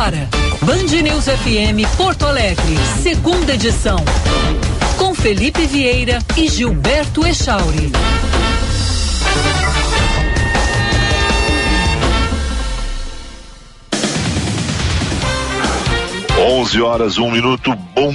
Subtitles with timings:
[0.00, 0.28] agora.
[0.62, 3.98] Band News FM Porto Alegre, segunda edição.
[4.96, 7.92] Com Felipe Vieira e Gilberto Echauri.
[16.38, 17.74] 11 horas, um minuto.
[17.94, 18.14] Bom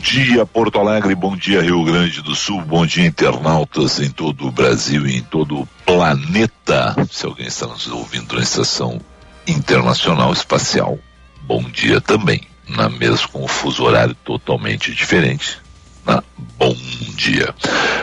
[0.00, 1.14] dia, Porto Alegre.
[1.14, 2.62] Bom dia, Rio Grande do Sul.
[2.62, 6.96] Bom dia, internautas em todo o Brasil e em todo o planeta.
[7.10, 8.98] Se alguém está nos ouvindo na estação
[9.46, 10.98] internacional espacial,
[11.46, 12.42] bom dia também.
[12.68, 15.58] Na mesa com o fuso horário totalmente diferente.
[16.04, 16.22] Na
[16.58, 16.76] bom
[17.14, 17.54] dia.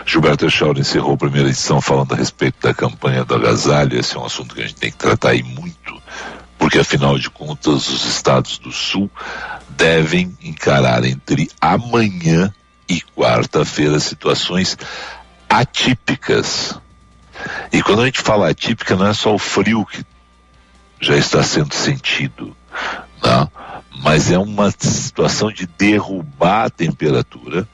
[0.05, 3.99] Gilberto Echauri encerrou a primeira edição falando a respeito da campanha do agasalho.
[3.99, 6.01] Esse é um assunto que a gente tem que tratar aí muito,
[6.57, 9.11] porque afinal de contas os estados do sul
[9.69, 12.53] devem encarar entre amanhã
[12.87, 14.77] e quarta-feira situações
[15.49, 16.79] atípicas.
[17.71, 20.05] E quando a gente fala atípica, não é só o frio que
[21.01, 22.55] já está sendo sentido,
[23.23, 23.51] não?
[24.03, 27.67] mas é uma situação de derrubar a temperatura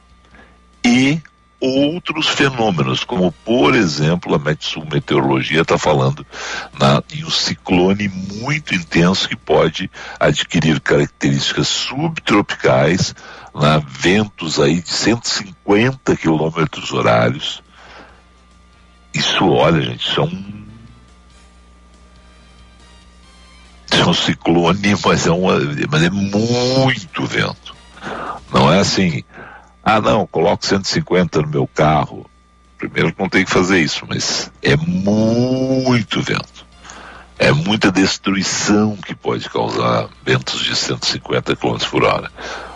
[0.84, 1.20] e
[1.60, 6.26] outros fenômenos, como por exemplo a Metsul Meteorologia está falando
[6.78, 13.14] na, em um ciclone muito intenso que pode adquirir características subtropicais,
[13.54, 17.62] na, ventos aí de 150 quilômetros horários.
[19.12, 20.59] Isso, olha, gente, isso é um
[23.98, 25.54] é um ciclone, mas é, uma,
[25.90, 27.74] mas é muito vento.
[28.52, 29.22] Não é assim,
[29.82, 32.28] ah, não, coloco 150 no meu carro.
[32.78, 36.66] Primeiro não tem que fazer isso, mas é muito vento.
[37.38, 42.30] É muita destruição que pode causar ventos de 150 km por hora.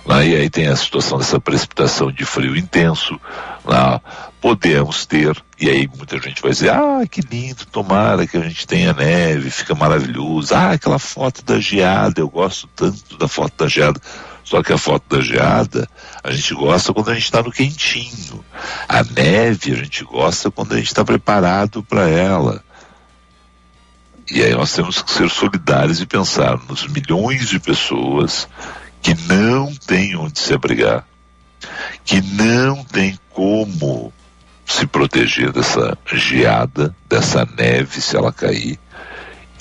[0.07, 3.19] Lá, e aí tem a situação dessa precipitação de frio intenso.
[3.65, 4.01] Lá,
[4.41, 8.67] podemos ter, e aí muita gente vai dizer, ah, que lindo, tomara que a gente
[8.67, 10.55] tenha neve, fica maravilhoso.
[10.55, 13.99] Ah, aquela foto da geada, eu gosto tanto da foto da geada.
[14.45, 15.89] Só que a foto da geada,
[16.23, 18.45] a gente gosta quando a gente está no quentinho.
[18.87, 22.63] A neve, a gente gosta quando a gente está preparado para ela.
[24.31, 28.47] E aí nós temos que ser solidários e pensar nos milhões de pessoas
[29.05, 31.07] que não têm onde se abrigar,
[32.07, 34.11] que não têm como
[34.65, 38.81] se proteger dessa geada, dessa neve se ela cair,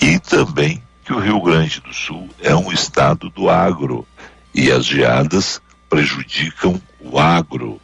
[0.00, 4.08] e também que o Rio Grande do Sul é um estado do agro
[4.54, 5.60] e as geadas
[5.90, 7.78] prejudicam o agro.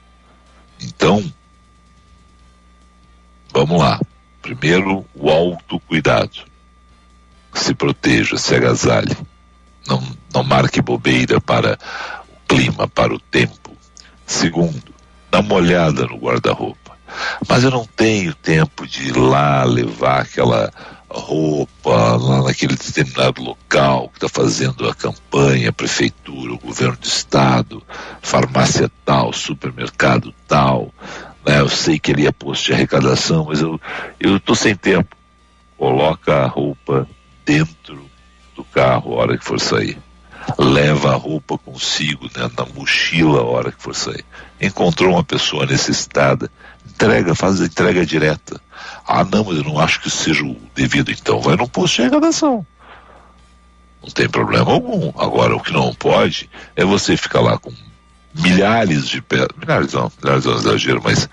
[0.80, 1.30] Então,
[3.52, 4.00] vamos lá.
[4.40, 6.40] Primeiro, o autocuidado.
[7.52, 9.14] Se proteja, se agasalhe.
[9.86, 10.02] Não,
[10.32, 11.78] não marque bobeira para
[12.28, 13.76] o clima, para o tempo.
[14.26, 14.94] Segundo,
[15.30, 16.80] dá uma olhada no guarda-roupa.
[17.48, 20.72] Mas eu não tenho tempo de ir lá levar aquela
[21.08, 27.06] roupa lá naquele determinado local que está fazendo a campanha, a prefeitura, o governo do
[27.06, 27.82] estado,
[28.22, 30.94] farmácia tal, supermercado tal.
[31.44, 31.60] Né?
[31.60, 33.80] Eu sei que ele é posto de arrecadação, mas eu
[34.20, 35.16] estou sem tempo.
[35.76, 37.08] Coloca a roupa
[37.44, 38.08] dentro
[38.54, 39.98] do carro a hora que for sair.
[40.58, 44.24] Leva a roupa consigo né, na mochila a hora que for sair.
[44.60, 46.50] Encontrou uma pessoa necessitada,
[46.86, 48.60] entrega, faz a entrega direta
[49.06, 52.02] ah, não, mas eu não acho que seja o devido, então vai num posto de
[52.02, 52.64] arrecadação.
[54.00, 55.12] Não tem problema algum.
[55.18, 57.72] Agora, o que não pode é você ficar lá com
[58.32, 61.28] milhares de peças, milhares não, milhares não é exagero, mas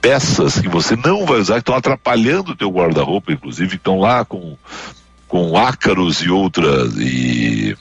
[0.00, 4.24] peças que você não vai usar, que estão atrapalhando o teu guarda-roupa, inclusive, estão lá
[4.24, 4.56] com,
[5.28, 7.76] com ácaros e outras, e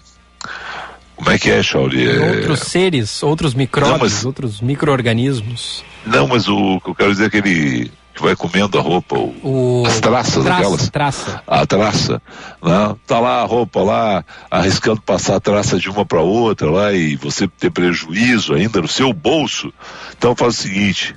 [1.18, 2.08] como é que é, Shauri?
[2.08, 2.38] É...
[2.38, 4.26] Outros seres, outros micróbios, mas...
[4.26, 5.84] outros micro-organismos.
[6.06, 9.16] Não, mas o que eu quero dizer é que ele que vai comendo a roupa,
[9.16, 10.90] o, as traças traça, aquelas.
[10.90, 11.44] Traça.
[11.46, 12.22] A traça.
[12.64, 12.96] Né?
[13.06, 17.16] Tá lá a roupa lá, arriscando passar a traça de uma para outra lá e
[17.16, 19.72] você ter prejuízo ainda no seu bolso.
[20.18, 21.16] Então faz o seguinte: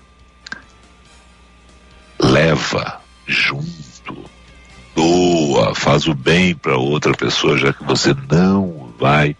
[2.20, 4.24] leva junto,
[4.94, 9.34] doa, faz o bem para outra pessoa, já que você não vai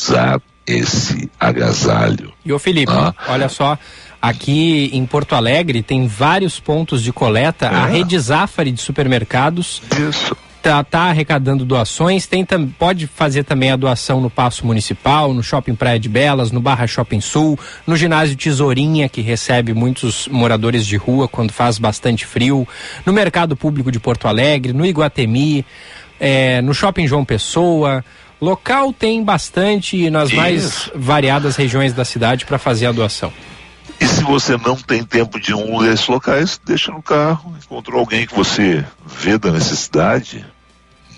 [0.00, 2.32] usar esse agasalho.
[2.44, 3.14] E o Felipe, ah.
[3.28, 3.78] olha só,
[4.22, 7.66] Aqui em Porto Alegre tem vários pontos de coleta.
[7.66, 7.74] É.
[7.74, 10.36] A rede Zafari de supermercados Isso.
[10.62, 12.44] Tá, tá, arrecadando doações, tem,
[12.78, 16.86] pode fazer também a doação no Paço Municipal, no Shopping Praia de Belas, no Barra
[16.86, 22.68] Shopping Sul, no ginásio Tesourinha, que recebe muitos moradores de rua quando faz bastante frio,
[23.06, 25.64] no Mercado Público de Porto Alegre, no Iguatemi,
[26.20, 28.04] é, no Shopping João Pessoa.
[28.40, 30.36] Local tem bastante nas Isso.
[30.36, 33.32] mais variadas regiões da cidade para fazer a doação.
[34.00, 38.26] E se você não tem tempo de um desses locais, deixa no carro, encontrou alguém
[38.26, 40.44] que você vê da necessidade,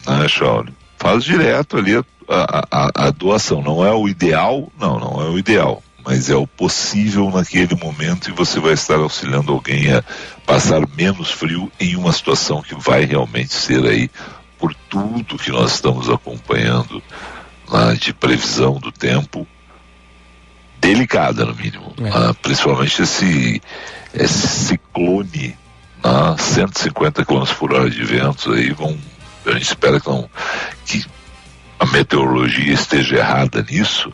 [0.05, 0.75] né, Shaolin?
[0.99, 3.63] Faz direto ali a, a, a doação.
[3.63, 8.29] Não é o ideal, não, não é o ideal mas é o possível naquele momento
[8.29, 10.03] e você vai estar auxiliando alguém a
[10.45, 14.11] passar menos frio em uma situação que vai realmente ser aí
[14.63, 17.03] por tudo que nós estamos acompanhando
[17.69, 19.45] né, de previsão do tempo
[20.79, 22.03] delicada no mínimo, é.
[22.03, 23.61] né, principalmente esse,
[24.15, 25.59] esse ciclone,
[26.05, 28.97] né, 150 km por hora de ventos aí vão,
[29.47, 30.31] a gente espera que, não,
[30.87, 31.05] que
[31.81, 34.13] a meteorologia esteja errada nisso,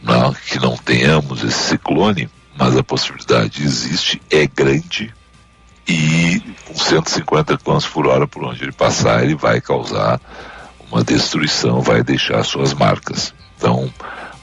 [0.00, 5.12] não, que não tenhamos esse ciclone, mas a possibilidade existe, é grande
[5.90, 10.20] e com 150 km por hora por onde ele passar, ele vai causar
[10.90, 13.34] uma destruição, vai deixar suas marcas.
[13.56, 13.92] Então,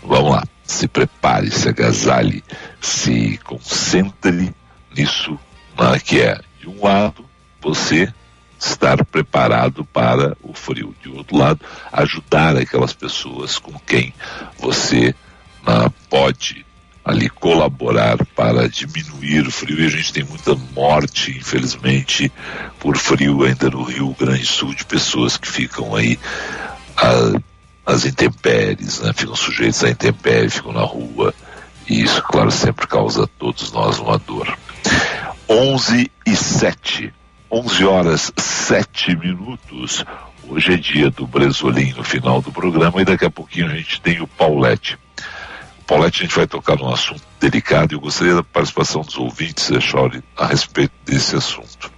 [0.04, 2.44] vamos lá, se prepare, se agasalhe,
[2.82, 4.54] se concentre
[4.96, 5.40] nisso,
[5.80, 7.26] né, que é, de um lado,
[7.62, 8.14] você
[8.60, 11.62] estar preparado para o frio, de outro lado,
[11.94, 14.14] ajudar aquelas pessoas com quem
[14.60, 15.16] você
[15.66, 16.67] né, pode
[17.08, 22.30] ali colaborar para diminuir o frio e a gente tem muita morte, infelizmente,
[22.82, 26.20] por frio ainda no Rio Grande do Sul, de pessoas que ficam aí
[27.86, 29.14] as intempéries, né?
[29.16, 31.34] ficam sujeitos à intempérie, ficam na rua
[31.88, 34.58] e isso, claro, sempre causa a todos nós uma dor.
[35.48, 37.14] 11 e 7,
[37.50, 40.04] 11 horas 7 minutos.
[40.44, 44.02] Hoje é dia do Bresolim no final do programa e daqui a pouquinho a gente
[44.02, 44.98] tem o Paulette.
[45.88, 49.72] Paulette, a gente vai tocar num assunto delicado e eu gostaria da participação dos ouvintes,
[49.72, 51.90] Echauri, a respeito desse assunto.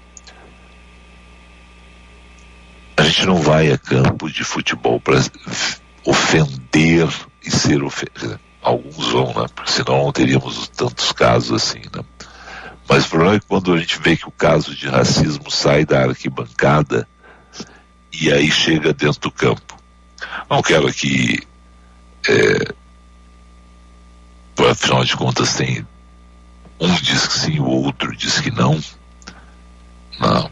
[2.96, 5.20] A gente não vai a campo de futebol para
[6.06, 7.10] ofender
[7.44, 8.40] e ser ofendido.
[8.62, 9.48] Alguns vão, né?
[9.56, 12.04] Porque senão não teríamos tantos casos assim, né?
[12.88, 16.04] Mas o problema é quando a gente vê que o caso de racismo sai da
[16.04, 17.08] arquibancada
[18.12, 19.78] e aí chega dentro do campo.
[20.50, 21.40] Não quero aqui
[22.28, 22.74] é,
[24.68, 25.86] afinal de contas tem
[26.80, 28.80] um diz que sim, o outro diz que não.
[30.20, 30.50] Não.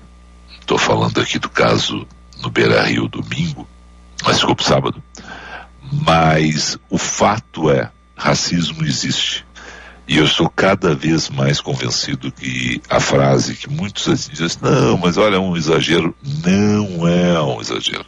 [0.59, 2.06] Estou falando aqui do caso
[2.42, 3.68] no Beira Rio domingo,
[4.24, 5.01] mas pro sábado.
[5.89, 9.45] Mas o fato é, racismo existe.
[10.06, 15.18] E eu estou cada vez mais convencido que a frase que muitos dizem, não, mas
[15.18, 16.15] olha, é um exagero.
[16.44, 18.06] Não é um exagero.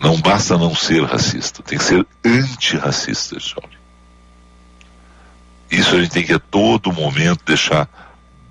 [0.00, 3.81] Não basta não ser racista, tem que ser antirracista, Johnny.
[5.72, 7.88] Isso a gente tem que a todo momento deixar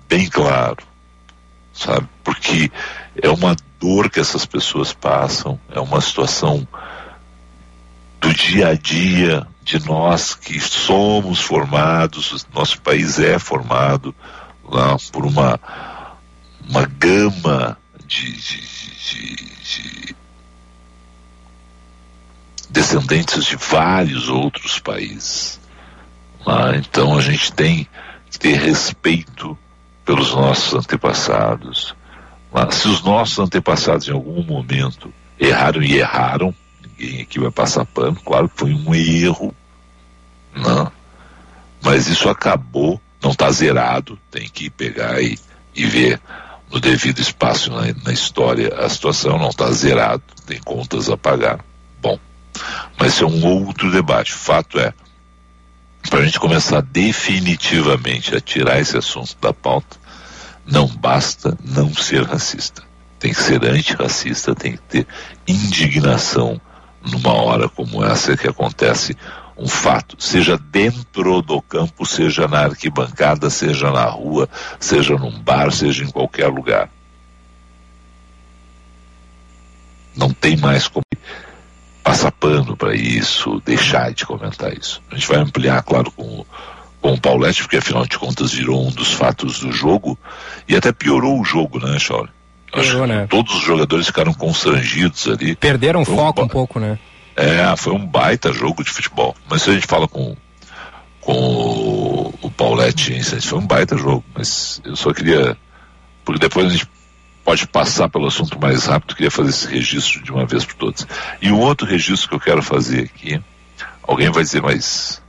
[0.08, 0.84] bem claro,
[1.72, 2.08] sabe?
[2.24, 2.68] Porque
[3.14, 6.66] é uma dor que essas pessoas passam, é uma situação
[8.20, 14.12] do dia a dia de nós que somos formados, nosso país é formado
[14.64, 15.60] lá por uma,
[16.68, 18.60] uma gama de, de,
[18.96, 20.16] de, de
[22.68, 25.61] descendentes de vários outros países.
[26.46, 27.86] Ah, então a gente tem
[28.30, 29.56] que ter respeito
[30.04, 31.94] pelos nossos antepassados.
[32.52, 37.84] Ah, se os nossos antepassados em algum momento erraram e erraram, ninguém aqui vai passar
[37.84, 39.54] pano, claro que foi um erro,
[40.54, 40.92] não.
[41.80, 45.38] mas isso acabou, não está zerado, tem que pegar e,
[45.74, 46.20] e ver
[46.70, 51.60] no devido espaço na, na história a situação não está zerado, tem contas a pagar.
[52.00, 52.18] Bom,
[52.98, 54.32] mas é um outro debate.
[54.32, 54.92] O fato é,
[56.10, 59.96] para a gente começar definitivamente a tirar esse assunto da pauta,
[60.66, 62.82] não basta não ser racista.
[63.18, 65.06] Tem que ser antirracista, tem que ter
[65.46, 66.60] indignação
[67.04, 69.16] numa hora como essa que acontece
[69.56, 74.48] um fato, seja dentro do campo, seja na arquibancada, seja na rua,
[74.80, 76.90] seja num bar, seja em qualquer lugar.
[80.16, 81.04] Não tem mais como
[82.02, 85.02] passar pano para isso, deixar de comentar isso.
[85.10, 86.44] A gente vai ampliar, claro, com,
[87.00, 90.18] com o Paulette, porque afinal de contas virou um dos fatos do jogo
[90.68, 92.30] e até piorou o jogo, né, Chauri?
[92.72, 93.26] Piorou, né?
[93.28, 95.54] Todos os jogadores ficaram constrangidos ali.
[95.54, 96.98] Perderam foco um, um pouco, né?
[97.36, 99.34] É, foi um baita jogo de futebol.
[99.48, 100.36] Mas se a gente fala com,
[101.20, 104.24] com o, o Paulette, foi um baita jogo.
[104.34, 105.56] Mas eu só queria.
[106.24, 106.86] Porque depois a gente
[107.44, 111.06] pode passar pelo assunto mais rápido, queria fazer esse registro de uma vez por todas.
[111.40, 113.40] E um outro registro que eu quero fazer aqui,
[114.02, 115.20] alguém vai dizer, mas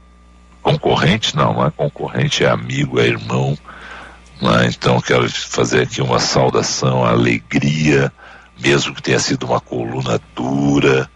[0.62, 1.36] concorrente?
[1.36, 3.58] Não, não é concorrente, é amigo, é irmão.
[4.42, 4.66] É?
[4.66, 8.12] Então quero fazer aqui uma saudação, alegria,
[8.58, 11.10] mesmo que tenha sido uma coluna dura,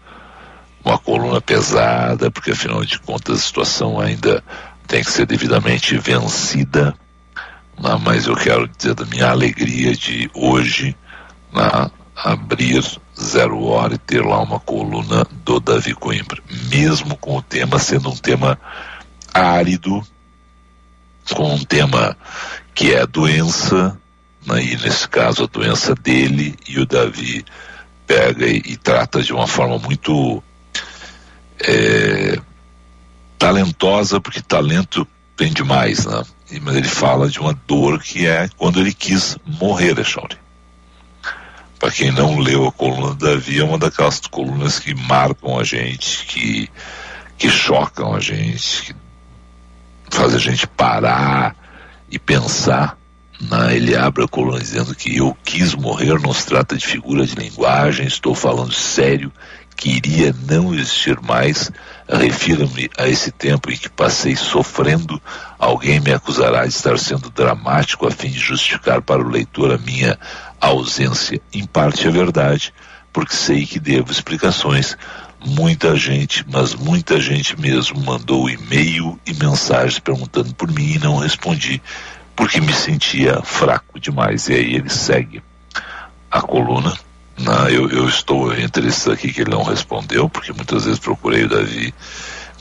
[0.83, 4.43] uma coluna pesada, porque afinal de contas a situação ainda
[4.87, 6.95] tem que ser devidamente vencida
[7.79, 10.95] né, mas eu quero dizer da minha alegria de hoje
[11.53, 12.83] né, abrir
[13.19, 18.09] Zero Hora e ter lá uma coluna do Davi Coimbra, mesmo com o tema sendo
[18.09, 18.59] um tema
[19.33, 20.01] árido,
[21.33, 22.17] com um tema
[22.75, 23.97] que é a doença,
[24.45, 27.45] né, e nesse caso a doença dele, e o Davi
[28.05, 30.43] pega e, e trata de uma forma muito
[31.61, 32.39] é,
[33.37, 36.21] talentosa, porque talento tem demais, né?
[36.61, 40.37] Mas ele fala de uma dor que é quando ele quis morrer, Echauri.
[41.79, 45.63] Para quem não leu a coluna do Davi, é uma daquelas colunas que marcam a
[45.63, 46.69] gente, que,
[47.37, 48.93] que chocam a gente,
[50.09, 51.55] que faz a gente parar
[52.11, 52.97] e pensar.
[53.39, 53.77] Né?
[53.77, 57.35] Ele abre a coluna dizendo que eu quis morrer, não se trata de figura de
[57.35, 59.31] linguagem, estou falando sério,
[59.77, 61.71] queria não existir mais.
[62.11, 65.21] Refiro-me a esse tempo em que passei sofrendo.
[65.59, 69.77] Alguém me acusará de estar sendo dramático a fim de justificar para o leitor a
[69.77, 70.17] minha
[70.59, 71.39] ausência.
[71.53, 72.73] Em parte é verdade,
[73.13, 74.97] porque sei que devo explicações.
[75.45, 81.17] Muita gente, mas muita gente mesmo, mandou e-mail e mensagens perguntando por mim e não
[81.17, 81.79] respondi,
[82.35, 84.49] porque me sentia fraco demais.
[84.49, 85.43] E aí ele segue
[86.31, 86.97] a coluna.
[87.39, 91.45] Não, eu, eu estou entre esses aqui que ele não respondeu, porque muitas vezes procurei
[91.45, 91.93] o Davi,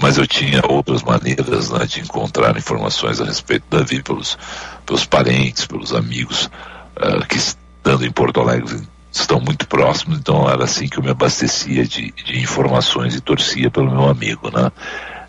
[0.01, 4.39] mas eu tinha outras maneiras né, de encontrar informações a respeito do Davi pelos,
[4.87, 6.49] pelos parentes, pelos amigos
[6.97, 8.81] uh, que estando em Porto Alegre
[9.11, 13.71] estão muito próximos, então era assim que eu me abastecia de, de informações e torcia
[13.71, 14.71] pelo meu amigo, né?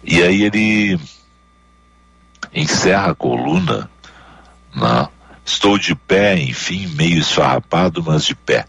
[0.04, 1.00] E aí ele
[2.54, 3.90] encerra a coluna,
[4.76, 5.08] né?
[5.44, 8.66] Estou de pé, enfim, meio esfarrapado, mas de pé.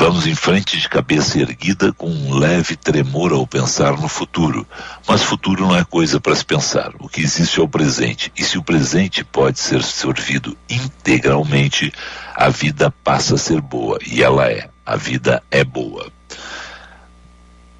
[0.00, 4.64] Vamos em frente de cabeça erguida com um leve tremor ao pensar no futuro.
[5.08, 6.92] Mas futuro não é coisa para se pensar.
[7.00, 8.32] O que existe é o presente.
[8.38, 11.92] E se o presente pode ser sorvido integralmente,
[12.32, 13.98] a vida passa a ser boa.
[14.06, 14.70] E ela é.
[14.86, 16.08] A vida é boa.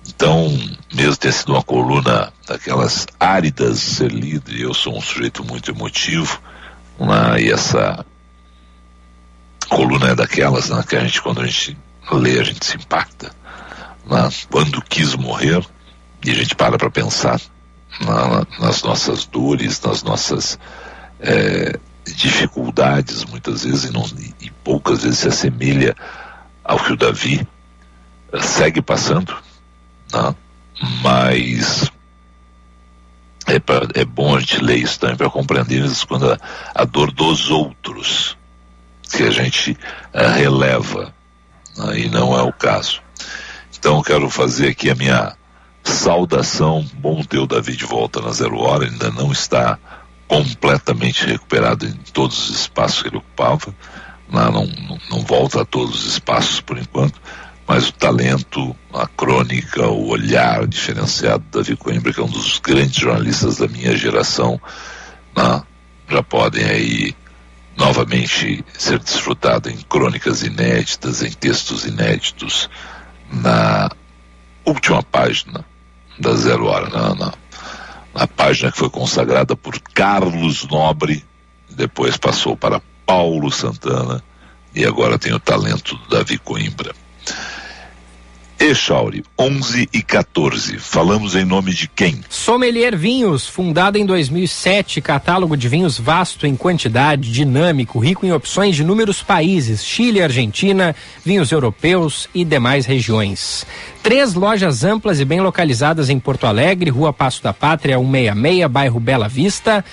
[0.08, 0.48] Então,
[0.92, 5.70] mesmo ter sido uma coluna daquelas áridas ser lido, e eu sou um sujeito muito
[5.70, 6.42] emotivo,
[6.98, 8.04] né, e essa
[9.68, 11.78] coluna é daquelas né, que a gente, quando a gente
[12.16, 13.30] lê, a gente se impacta.
[14.06, 14.28] Né?
[14.50, 15.64] Quando quis morrer,
[16.24, 17.40] e a gente para para pensar
[18.00, 20.58] na, nas nossas dores, nas nossas
[21.20, 24.04] é, dificuldades, muitas vezes, e, não,
[24.40, 25.94] e, poucas vezes se assemelha
[26.64, 27.46] ao que o Davi
[28.32, 29.36] é, segue passando,
[30.12, 30.34] né?
[31.02, 31.90] mas
[33.46, 36.38] é, pra, é bom a gente ler isso também para compreender isso quando a,
[36.74, 38.36] a, dor dos outros
[39.10, 41.14] que a gente uh, releva
[41.80, 43.00] aí não é o caso.
[43.78, 45.36] Então quero fazer aqui a minha
[45.84, 49.78] saudação, bom ter o Davi de volta na zero hora, ainda não está
[50.26, 53.74] completamente recuperado em todos os espaços que ele ocupava,
[54.30, 57.18] não, não, não volta a todos os espaços por enquanto,
[57.66, 62.58] mas o talento, a crônica, o olhar diferenciado do Davi Coimbra, que é um dos
[62.58, 64.60] grandes jornalistas da minha geração,
[65.36, 65.62] né,
[66.10, 67.16] já podem aí
[67.78, 72.68] novamente ser desfrutado em crônicas inéditas, em textos inéditos,
[73.32, 73.88] na
[74.64, 75.64] última página
[76.18, 77.32] da Zero Hora, na, na,
[78.12, 81.24] na página que foi consagrada por Carlos Nobre,
[81.70, 84.22] depois passou para Paulo Santana
[84.74, 86.92] e agora tem o talento do Davi Coimbra.
[88.60, 90.78] Echauri, 11 e 14.
[90.78, 92.20] Falamos em nome de quem?
[92.28, 98.74] Sommelier Vinhos, fundada em 2007, catálogo de vinhos vasto em quantidade, dinâmico, rico em opções
[98.74, 103.64] de inúmeros países, Chile, Argentina, vinhos europeus e demais regiões.
[104.02, 108.98] Três lojas amplas e bem localizadas em Porto Alegre, Rua Passo da Pátria 166, bairro
[108.98, 109.84] Bela Vista.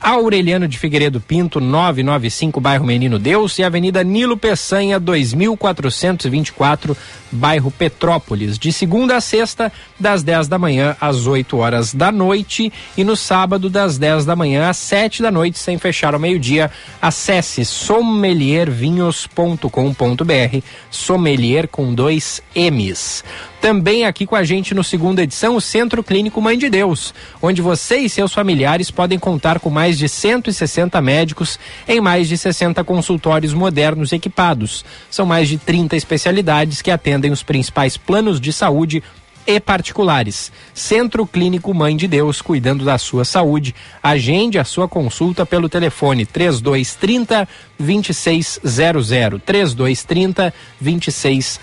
[0.00, 6.96] Aureliano de Figueiredo Pinto, 995, bairro Menino Deus, e Avenida Nilo Peçanha, 2424,
[7.32, 12.72] bairro Petrópolis, de segunda a sexta, das 10 da manhã às 8 horas da noite,
[12.96, 16.70] e no sábado, das 10 da manhã às 7 da noite, sem fechar ao meio-dia.
[17.02, 23.24] Acesse sommeliervinhos.com.br, sommelier com dois M's.
[23.60, 27.12] Também aqui com a gente no segunda edição, o Centro Clínico Mãe de Deus,
[27.42, 32.38] onde você e seus familiares podem contar com mais de 160 médicos em mais de
[32.38, 34.84] 60 consultórios modernos equipados.
[35.10, 39.02] São mais de 30 especialidades que atendem os principais planos de saúde
[39.44, 40.52] e particulares.
[40.72, 43.74] Centro Clínico Mãe de Deus, cuidando da sua saúde.
[44.00, 49.08] Agende a sua consulta pelo telefone 3230 2600.
[49.44, 51.58] 3230 2600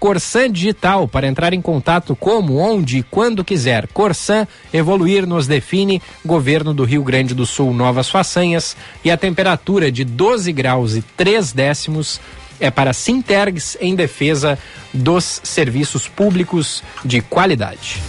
[0.00, 3.86] Corsan Digital para entrar em contato como, onde e quando quiser.
[3.88, 6.00] Corsan, evoluir nos define.
[6.24, 8.74] Governo do Rio Grande do Sul, novas façanhas.
[9.04, 12.18] E a temperatura de 12 graus e 3 décimos
[12.58, 14.58] é para Sintergs em defesa
[14.92, 18.00] dos serviços públicos de qualidade.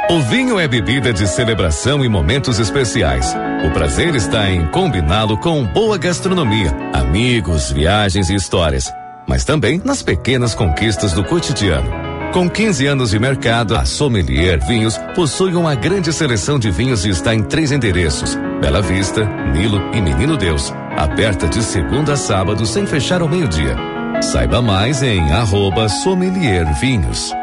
[0.10, 3.34] O vinho é bebida de celebração e momentos especiais.
[3.66, 8.94] O prazer está em combiná-lo com boa gastronomia, amigos, viagens e histórias,
[9.28, 11.90] mas também nas pequenas conquistas do cotidiano.
[12.32, 17.10] Com 15 anos de mercado, a Sommelier Vinhos possui uma grande seleção de vinhos e
[17.10, 20.74] está em três endereços: Bela Vista, Nilo e Menino Deus.
[20.98, 23.93] Aberta de segunda a sábado sem fechar ao meio-dia.
[24.32, 27.43] Saiba mais em arroba Sommelier Vinhos.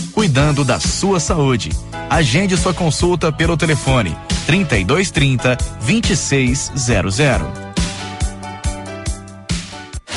[0.21, 1.71] cuidando da sua saúde.
[2.07, 7.60] Agende sua consulta pelo telefone 3230 2600.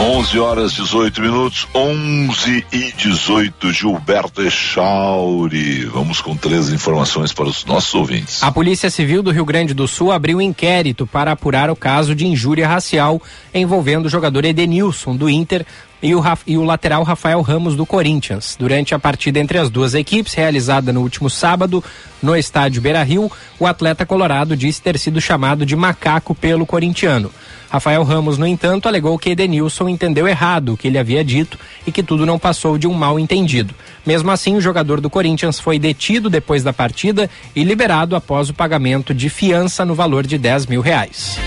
[0.00, 3.72] 11 horas 18 minutos, 11 e 18.
[3.72, 5.86] Gilberto Echauri.
[5.86, 8.40] Vamos com três informações para os nossos ouvintes.
[8.40, 12.28] A Polícia Civil do Rio Grande do Sul abriu inquérito para apurar o caso de
[12.28, 13.20] injúria racial
[13.52, 15.66] envolvendo o jogador Edenilson do Inter
[16.00, 18.54] e o, e o, lateral Rafael Ramos do Corinthians.
[18.56, 21.82] Durante a partida entre as duas equipes, realizada no último sábado
[22.22, 27.32] no estádio Beira Rio, o atleta colorado disse ter sido chamado de macaco pelo corintiano.
[27.70, 31.92] Rafael Ramos, no entanto, alegou que Edenilson entendeu errado o que ele havia dito e
[31.92, 33.74] que tudo não passou de um mal entendido.
[34.06, 38.54] Mesmo assim, o jogador do Corinthians foi detido depois da partida e liberado após o
[38.54, 41.38] pagamento de fiança no valor de 10 mil reais.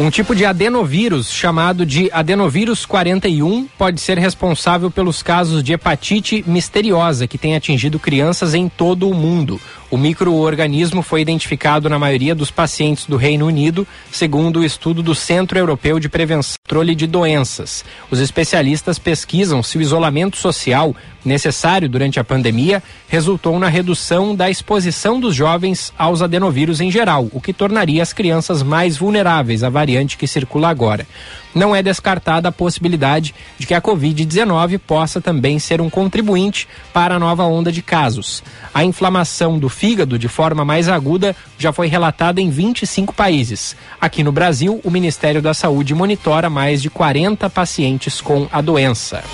[0.00, 6.44] Um tipo de adenovírus chamado de adenovírus 41 pode ser responsável pelos casos de hepatite
[6.46, 9.60] misteriosa que tem atingido crianças em todo o mundo.
[9.90, 15.14] O microorganismo foi identificado na maioria dos pacientes do Reino Unido, segundo o estudo do
[15.14, 17.84] Centro Europeu de Prevenção e Controle de Doenças.
[18.10, 24.50] Os especialistas pesquisam se o isolamento social necessário durante a pandemia resultou na redução da
[24.50, 29.70] exposição dos jovens aos adenovírus em geral, o que tornaria as crianças mais vulneráveis à
[29.88, 31.06] variante que circula agora.
[31.54, 37.14] Não é descartada a possibilidade de que a Covid-19 possa também ser um contribuinte para
[37.14, 38.42] a nova onda de casos.
[38.74, 43.74] A inflamação do fígado de forma mais aguda já foi relatada em 25 países.
[43.98, 49.24] Aqui no Brasil, o Ministério da Saúde monitora mais de 40 pacientes com a doença.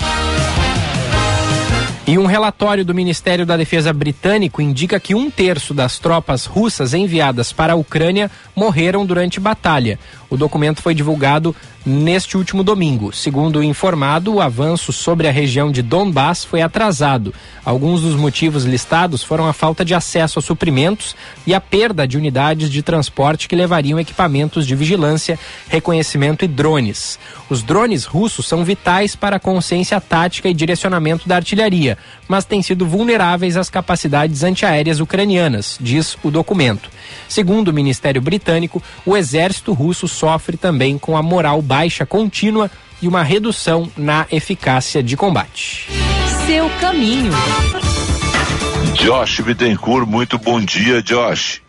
[2.07, 6.93] E um relatório do Ministério da Defesa britânico indica que um terço das tropas russas
[6.93, 9.97] enviadas para a Ucrânia morreram durante batalha.
[10.29, 13.13] O documento foi divulgado neste último domingo.
[13.13, 17.33] Segundo o informado, o avanço sobre a região de Donbass foi atrasado.
[17.63, 22.17] Alguns dos motivos listados foram a falta de acesso a suprimentos e a perda de
[22.17, 25.37] unidades de transporte que levariam equipamentos de vigilância,
[25.69, 27.19] reconhecimento e drones.
[27.49, 32.63] Os drones russos são vitais para a consciência tática e direcionamento da artilharia, mas têm
[32.63, 36.89] sido vulneráveis às capacidades antiaéreas ucranianas, diz o documento.
[37.29, 43.07] Segundo o Ministério Britânico, o exército russo sofre também com a moral baixa contínua e
[43.07, 45.87] uma redução na eficácia de combate.
[46.47, 47.31] Seu caminho.
[48.93, 51.64] Josh Bittencourt, muito bom dia, Josh.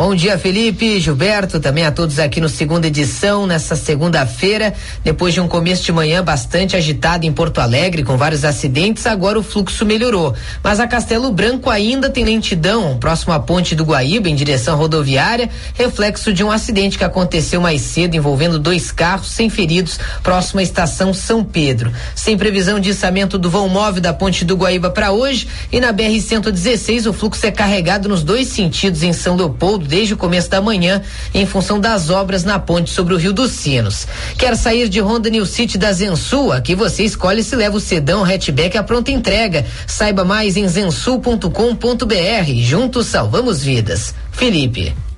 [0.00, 4.72] Bom dia, Felipe, Gilberto, também a todos aqui no segunda edição, nessa segunda-feira.
[5.04, 9.38] Depois de um começo de manhã bastante agitado em Porto Alegre, com vários acidentes, agora
[9.38, 10.34] o fluxo melhorou.
[10.64, 15.50] Mas a Castelo Branco ainda tem lentidão, próximo à ponte do Guaíba, em direção rodoviária,
[15.74, 20.62] reflexo de um acidente que aconteceu mais cedo envolvendo dois carros sem feridos, próximo à
[20.62, 21.92] estação São Pedro.
[22.14, 25.92] Sem previsão de içamento do vão móvel da ponte do Guaíba para hoje, e na
[25.92, 30.62] BR-116 o fluxo é carregado nos dois sentidos em São Leopoldo desde o começo da
[30.62, 31.02] manhã
[31.34, 34.06] em função das obras na ponte sobre o Rio dos Sinos.
[34.38, 36.52] Quer sair de Honda New City da Zensul?
[36.52, 39.66] Aqui você escolhe se leva o sedão hatchback à pronta entrega.
[39.86, 42.54] Saiba mais em zensul.com.br.
[42.62, 44.14] Juntos salvamos vidas.
[44.30, 45.09] Felipe.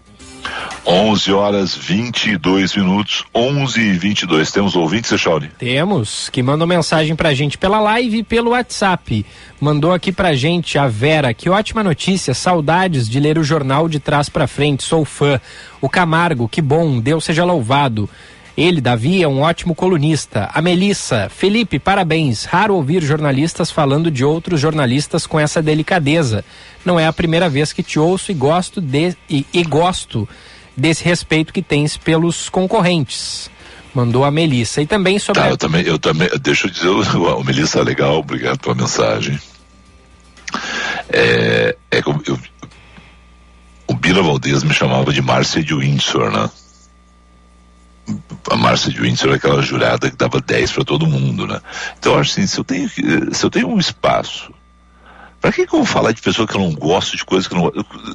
[0.84, 4.50] 11 horas 22 minutos, 11 e 22.
[4.50, 5.48] Temos ouvintes, Chauri?
[5.56, 9.24] Temos, que mandam mensagem pra gente pela live e pelo WhatsApp.
[9.60, 14.00] Mandou aqui pra gente a Vera, que ótima notícia, saudades de ler o jornal de
[14.00, 15.40] trás pra frente, sou fã.
[15.80, 18.10] O Camargo, que bom, Deus seja louvado.
[18.56, 20.50] Ele, Davi, é um ótimo colunista.
[20.52, 22.44] A Melissa, Felipe, parabéns.
[22.44, 26.44] Raro ouvir jornalistas falando de outros jornalistas com essa delicadeza.
[26.84, 30.28] Não é a primeira vez que te ouço e gosto de e, e gosto
[30.76, 33.50] desse respeito que tens pelos concorrentes.
[33.94, 34.80] Mandou a Melissa.
[34.80, 35.42] E também sobre.
[35.42, 35.50] Tá, a...
[35.50, 39.38] eu também, eu também, deixa eu dizer, o Melissa, legal, obrigado pela mensagem.
[41.10, 42.38] É, é como eu,
[43.86, 46.50] o Bila Valdez me chamava de Márcia de Windsor, né?
[48.50, 51.60] A Márcia de Windsor é aquela jurada que dava 10 para todo mundo, né?
[51.98, 54.52] Então, acho assim, se eu tenho, se eu tenho um espaço
[55.42, 57.54] Pra que, que eu vou falar de pessoa que eu não gosto de coisas que
[57.56, 57.72] eu não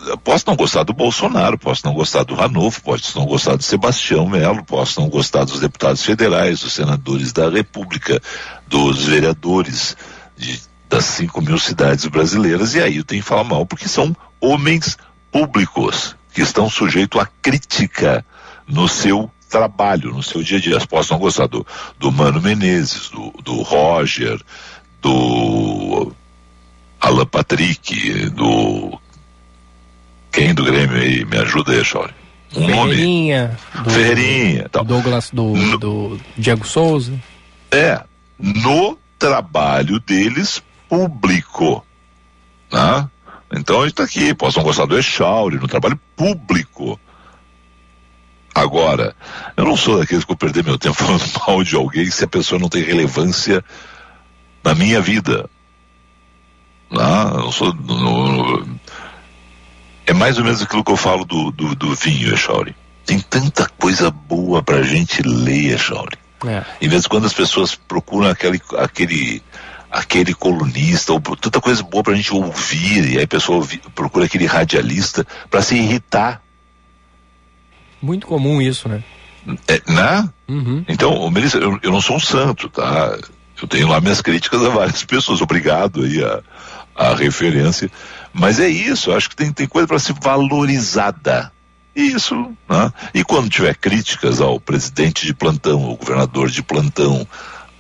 [0.08, 3.64] eu posso não gostar do Bolsonaro, posso não gostar do Ranolfo, posso não gostar do
[3.64, 8.22] Sebastião Melo, posso não gostar dos deputados federais, dos senadores da República,
[8.66, 9.98] dos vereadores
[10.38, 14.16] de, das 5 mil cidades brasileiras, e aí eu tenho que falar mal, porque são
[14.40, 14.98] homens
[15.30, 18.26] públicos que estão sujeitos à crítica
[18.66, 20.80] no seu trabalho, no seu dia a dia.
[20.88, 21.68] Posso não gostar do,
[22.00, 24.42] do Mano Menezes, do, do Roger,
[25.02, 26.14] do
[27.00, 29.00] Alan Patrick, do.
[30.32, 31.26] Quem do Grêmio aí?
[31.26, 32.14] Me ajuda aí, Chore.
[32.56, 33.84] Um Ferreirinha, nome.
[33.84, 34.70] Do, Ferreirinha.
[34.70, 34.86] Tal.
[34.86, 37.14] Douglas, do, no, do Diego Souza.
[37.72, 38.02] É,
[38.40, 41.86] no trabalho deles público.
[42.72, 43.10] Né?
[43.54, 47.00] Então a gente está aqui, posso não gostar do Echauri, no trabalho público.
[48.54, 49.16] Agora,
[49.56, 52.28] eu não sou daqueles que vou perder meu tempo falando mal de alguém se a
[52.28, 53.64] pessoa não tem relevância
[54.64, 55.50] na minha vida.
[56.90, 58.66] Não, eu sou, não,
[60.08, 62.74] é mais ou menos aquilo que eu falo do, do, do vinho, Echauri.
[63.06, 66.18] Tem tanta coisa boa pra gente ler, Echauri.
[66.46, 66.64] É.
[66.82, 69.44] Em vez de quando as pessoas procuram aquele, aquele,
[69.92, 74.26] aquele colunista, ou tanta coisa boa pra gente ouvir, e aí a pessoa ouvi, procura
[74.26, 76.42] aquele radialista para se irritar.
[78.02, 79.04] Muito comum isso, né?
[79.68, 80.30] É, né?
[80.48, 80.86] Uhum.
[80.88, 83.18] Então, Melissa, eu, eu não sou um santo, tá?
[83.62, 85.42] Eu tenho lá minhas críticas a várias pessoas.
[85.42, 86.42] Obrigado aí a,
[86.98, 87.92] a referência.
[88.34, 91.52] Mas é isso, acho que tem, tem coisa para ser valorizada.
[91.96, 92.36] Isso.
[92.70, 92.94] Né?
[93.14, 97.28] E quando tiver críticas ao presidente de plantão, ao governador de plantão,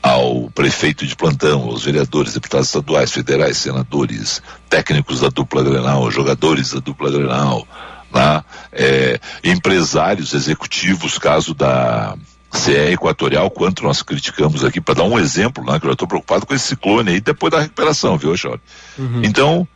[0.01, 6.71] ao prefeito de plantão, aos vereadores, deputados estaduais, federais, senadores, técnicos da dupla Grenal, jogadores
[6.71, 7.67] da dupla Grenal,
[8.13, 8.43] né?
[8.71, 12.15] é, empresários, executivos, caso da
[12.51, 16.07] se é equatorial, quanto nós criticamos aqui, para dar um exemplo, né, que eu estou
[16.07, 18.61] preocupado com esse ciclone aí depois da recuperação, viu, Jorge?
[18.97, 19.21] Uhum.
[19.23, 19.67] Então,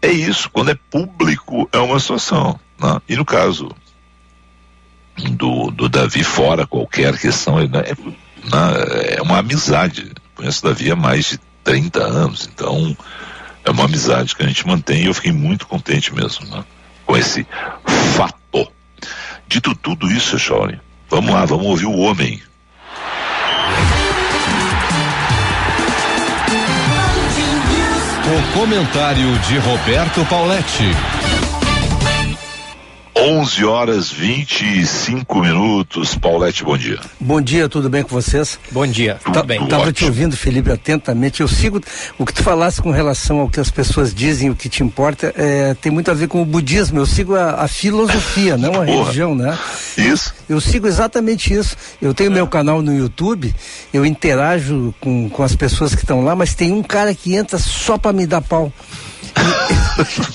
[0.00, 2.58] é isso, quando é público é uma situação.
[2.78, 3.00] Né?
[3.08, 3.70] E no caso
[5.32, 10.12] do, do Davi, fora qualquer questão, né, é, né, é uma amizade.
[10.34, 12.96] Conheço o Davi há mais de 30 anos, então
[13.64, 16.64] é uma amizade que a gente mantém e eu fiquei muito contente mesmo né,
[17.06, 17.46] com esse
[18.16, 18.32] fato.
[19.46, 20.80] Dito tudo isso, Chore,
[21.12, 22.40] Vamos lá, vamos ouvir o homem.
[28.24, 30.90] O comentário de Roberto Pauletti.
[33.16, 36.14] 11 horas 25 minutos.
[36.14, 36.98] Paulette, bom dia.
[37.20, 38.58] Bom dia, tudo bem com vocês?
[38.70, 39.62] Bom dia, tudo tá, bem.
[39.62, 41.42] Estava te ouvindo, Felipe, atentamente.
[41.42, 41.80] Eu sigo
[42.18, 45.32] o que tu falasse com relação ao que as pessoas dizem, o que te importa,
[45.36, 46.98] é, tem muito a ver com o budismo.
[46.98, 49.58] Eu sigo a, a filosofia, não a religião, né?
[49.96, 50.34] Isso.
[50.48, 51.76] Eu, eu, sigo exatamente isso.
[52.00, 52.34] Eu tenho é.
[52.34, 53.54] meu canal no YouTube,
[53.92, 57.58] eu interajo com, com as pessoas que estão lá, mas tem um cara que entra
[57.58, 58.72] só para me dar pau.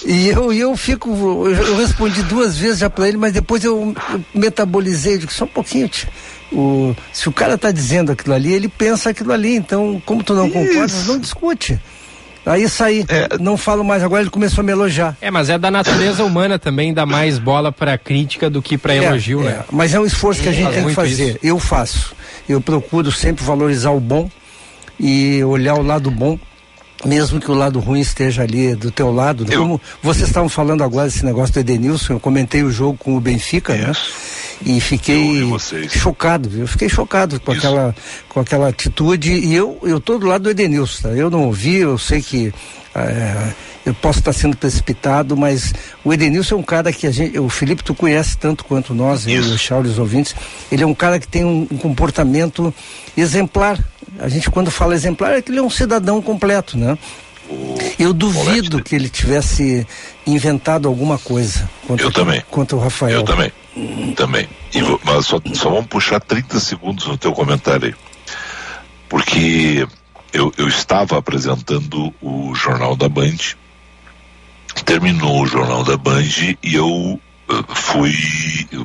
[0.05, 1.09] E, eu, eu fico,
[1.47, 3.93] eu, respondi duas vezes já para ele, mas depois eu,
[4.33, 6.07] metabolizei, digo, só um pouquinho, tia.
[6.51, 10.33] O, se o cara está dizendo aquilo ali, ele pensa aquilo ali, então, como tu
[10.33, 11.79] não concorda, não discute.
[12.45, 13.37] Aí saí, é.
[13.39, 15.17] não falo mais, agora ele começou a me elogiar.
[15.19, 18.93] É, mas é da natureza humana também dar mais bola para crítica do que para
[18.93, 19.43] é, elogio, é.
[19.43, 19.59] né?
[19.69, 21.31] Mas é um esforço que a gente tem que fazer.
[21.31, 21.39] Isso.
[21.43, 22.15] Eu faço.
[22.47, 24.31] Eu procuro sempre valorizar o bom
[24.97, 26.39] e olhar o lado bom
[27.05, 29.59] mesmo que o lado ruim esteja ali do teu lado, eu...
[29.59, 33.19] como vocês estavam falando agora desse negócio do Edenilson, eu comentei o jogo com o
[33.19, 33.91] Benfica, né?
[34.65, 35.43] E fiquei
[35.89, 37.95] chocado, eu fiquei chocado com aquela,
[38.27, 39.31] com aquela atitude.
[39.31, 41.09] E eu, eu tô do lado do Edenilson, tá?
[41.09, 42.51] Eu não ouvi, eu sei que
[42.95, 43.53] é,
[43.85, 47.47] eu posso estar sendo precipitado, mas o Edenilson é um cara que a gente, o
[47.47, 50.35] Felipe tu conhece tanto quanto nós, eu, o Charles ouvintes,
[50.71, 52.73] ele é um cara que tem um, um comportamento
[53.15, 53.79] exemplar,
[54.19, 56.97] a gente quando fala exemplar é que ele é um cidadão completo, né?
[57.97, 59.87] Eu duvido que ele tivesse
[60.25, 61.69] inventado alguma coisa.
[61.87, 62.43] Contra, eu também.
[62.49, 63.19] Contra o Rafael.
[63.19, 63.51] Eu também.
[64.15, 64.49] Também.
[65.03, 67.95] Mas só, só vamos puxar 30 segundos no teu comentário aí.
[69.07, 69.87] Porque
[70.33, 73.37] eu, eu estava apresentando o Jornal da Band.
[74.85, 77.19] Terminou o Jornal da Band e eu
[77.69, 78.13] fui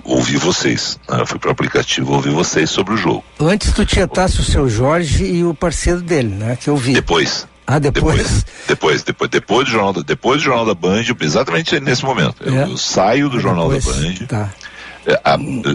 [0.05, 0.99] ouvir vocês.
[1.09, 1.25] Né?
[1.27, 3.25] Fui para o aplicativo ouvir vocês sobre o jogo.
[3.41, 6.57] Antes tu tietasse o seu Jorge e o parceiro dele, né?
[6.61, 6.93] Que eu vi.
[6.93, 7.47] Depois.
[7.67, 8.17] Ah, depois?
[8.17, 12.37] Depois, depois, depois, depois, do, jornal da, depois do Jornal da Band, exatamente nesse momento.
[12.45, 12.49] É.
[12.49, 14.27] Eu, eu, saio do Jornal depois, da Band.
[14.27, 14.51] Tá.
[15.05, 15.21] É,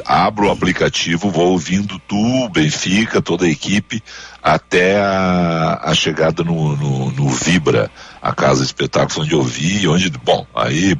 [0.05, 4.01] abro o aplicativo, vou ouvindo tu, Benfica, toda a equipe,
[4.41, 9.85] até a, a chegada no, no, no, Vibra, a casa de espetáculos onde eu vi,
[9.85, 10.97] onde, bom, aí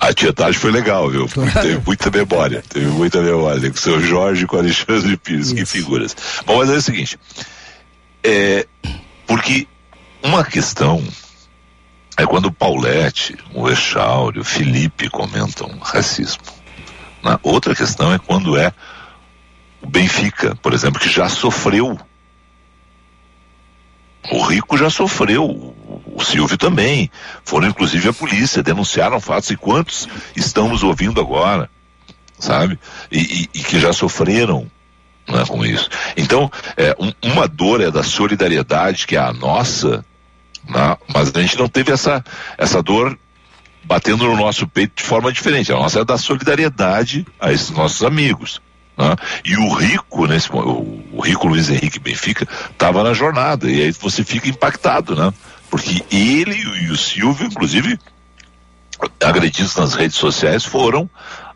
[0.00, 1.28] a tietagem foi legal, viu?
[1.60, 3.68] Teve muita memória, teve muita memória.
[3.70, 6.16] Com o seu Jorge, com o Alexandre Pires, que figuras.
[6.46, 7.18] Bom, mas é o seguinte,
[8.22, 8.66] é,
[9.26, 9.66] porque
[10.22, 11.02] uma questão
[12.16, 16.42] é quando o Paulette, o Echauri, o Felipe comentam racismo.
[17.22, 18.72] Na outra questão é quando é
[19.80, 21.98] o Benfica, por exemplo, que já sofreu.
[24.30, 25.74] O Rico já sofreu,
[26.18, 27.10] o Silvio também.
[27.44, 31.70] Foram inclusive a polícia, denunciaram fatos e quantos estamos ouvindo agora,
[32.38, 32.78] sabe?
[33.10, 34.68] E, e, e que já sofreram
[35.28, 35.88] né, com isso.
[36.16, 40.04] Então, é, um, uma dor é da solidariedade, que é a nossa,
[40.68, 42.24] né, mas a gente não teve essa,
[42.56, 43.16] essa dor
[43.84, 45.72] batendo no nosso peito de forma diferente.
[45.72, 48.60] A nossa é da solidariedade a esses nossos amigos.
[48.96, 49.14] Né?
[49.44, 53.92] E o Rico, nesse, o, o Rico Luiz Henrique Benfica, estava na jornada, e aí
[53.92, 55.32] você fica impactado, né?
[55.70, 57.98] Porque ele e o Silvio, inclusive,
[59.22, 61.08] agredidos nas redes sociais, foram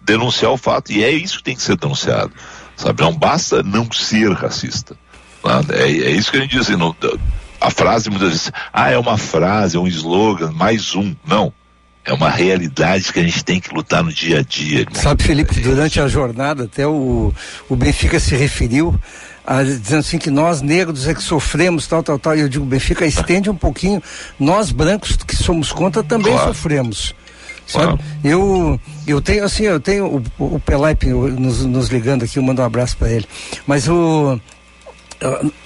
[0.02, 0.92] denunciar o fato.
[0.92, 2.32] E é isso que tem que ser denunciado.
[2.76, 3.02] Sabe?
[3.02, 4.96] Não basta não ser racista.
[5.70, 6.68] É, é, isso que a gente diz.
[6.68, 6.94] Assim, não,
[7.60, 11.14] a frase muitas vezes, ah, é uma frase, é um slogan, mais um.
[11.26, 11.52] Não.
[12.04, 14.80] É uma realidade que a gente tem que lutar no dia a dia.
[14.80, 15.00] Irmão.
[15.00, 17.32] Sabe, Felipe, durante a jornada, até o,
[17.68, 18.98] o Benfica se referiu
[19.44, 22.36] ah, dizendo assim que nós negros é que sofremos, tal, tal, tal.
[22.36, 24.02] E eu digo, Benfica, estende um pouquinho.
[24.38, 26.48] Nós brancos que somos contra também claro.
[26.48, 27.14] sofremos.
[27.66, 27.86] Sabe?
[27.86, 28.00] Claro.
[28.22, 32.62] Eu, eu tenho, assim, eu tenho o, o Pelaipe nos, nos ligando aqui, eu mando
[32.62, 33.26] um abraço para ele.
[33.66, 34.40] Mas o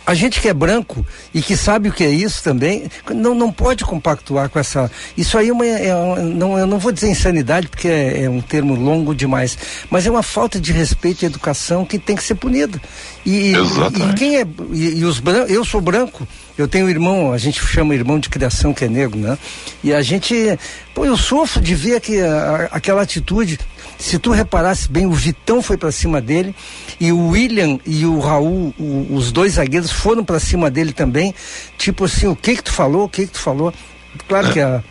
[0.07, 3.51] a gente que é branco e que sabe o que é isso também, não, não
[3.51, 4.89] pode compactuar com essa.
[5.17, 8.31] Isso aí é uma, é uma, não, eu não vou dizer insanidade, porque é, é,
[8.31, 9.59] um termo longo demais,
[9.91, 12.81] mas é uma falta de respeito e educação que tem que ser punida.
[13.25, 14.47] E, e quem é.
[14.73, 18.21] E, e os brancos, eu sou branco, eu tenho um irmão, a gente chama irmão
[18.21, 19.37] de criação que é negro, né?
[19.83, 20.35] E a gente.
[20.95, 23.59] Pô, eu sofro de ver que, a, aquela atitude.
[23.99, 26.55] Se tu reparasse bem, o Vitão foi para cima dele
[27.01, 31.35] e o William e o Raul, o, os dois zagueiros foram para cima dele também.
[31.77, 33.05] Tipo assim, o que que tu falou?
[33.05, 33.73] O que que tu falou?
[34.29, 34.83] Claro que a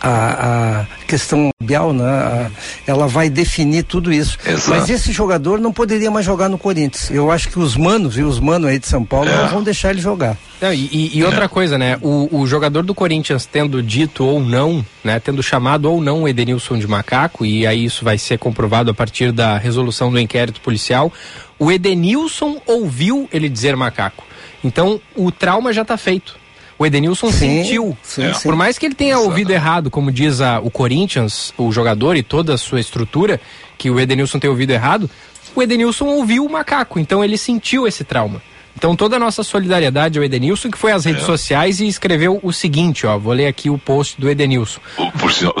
[0.00, 2.04] a, a questão bial, né?
[2.04, 2.50] A,
[2.86, 4.38] ela vai definir tudo isso.
[4.46, 4.70] Exato.
[4.70, 7.10] Mas esse jogador não poderia mais jogar no Corinthians.
[7.10, 9.36] Eu acho que os manos e os manos aí de São Paulo é.
[9.36, 10.36] não vão deixar ele jogar.
[10.60, 11.48] Não, e, e, outra é.
[11.48, 11.98] coisa, né?
[12.00, 15.20] O, o, jogador do Corinthians tendo dito ou não, né?
[15.20, 18.94] Tendo chamado ou não o Edenilson de macaco, e aí isso vai ser comprovado a
[18.94, 21.12] partir da resolução do inquérito policial,
[21.58, 24.24] o Edenilson ouviu ele dizer macaco.
[24.66, 26.36] Então o trauma já está feito
[26.78, 27.96] O Edenilson Sim, sentiu.
[28.02, 28.42] sim, sim.
[28.42, 32.22] Por mais que ele tenha ouvido errado, como diz a- o Corinthians, o jogador e
[32.22, 33.40] toda a sua estrutura,
[33.78, 35.08] que o Edenilson tenha ouvido errado,
[35.54, 38.42] o Edenilson ouviu o macaco, então ele sentiu esse trauma.
[38.76, 41.24] Então toda a nossa solidariedade ao Edenilson, que foi às redes É.
[41.24, 44.80] sociais e escreveu o seguinte, ó, vou ler aqui o post do Edenilson.
[45.18, 45.54] Por sinal,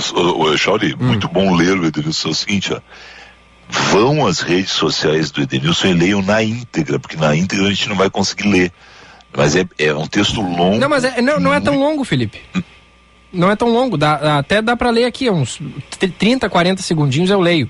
[0.58, 2.28] Chauri, muito bom ler o Edenilson.
[2.28, 2.80] É o seguinte, ó.
[3.68, 7.88] Vão às redes sociais do Edenilson e leiam na íntegra, porque na íntegra a gente
[7.88, 8.70] não vai conseguir ler.
[9.36, 10.78] Mas é, é um texto longo.
[10.78, 12.40] Não, mas é- não, não é tão longo, Felipe.
[13.32, 15.60] Não é tão longo, dá- até dá pra ler aqui, uns
[15.98, 17.68] tr- 30, 40 segundinhos eu leio.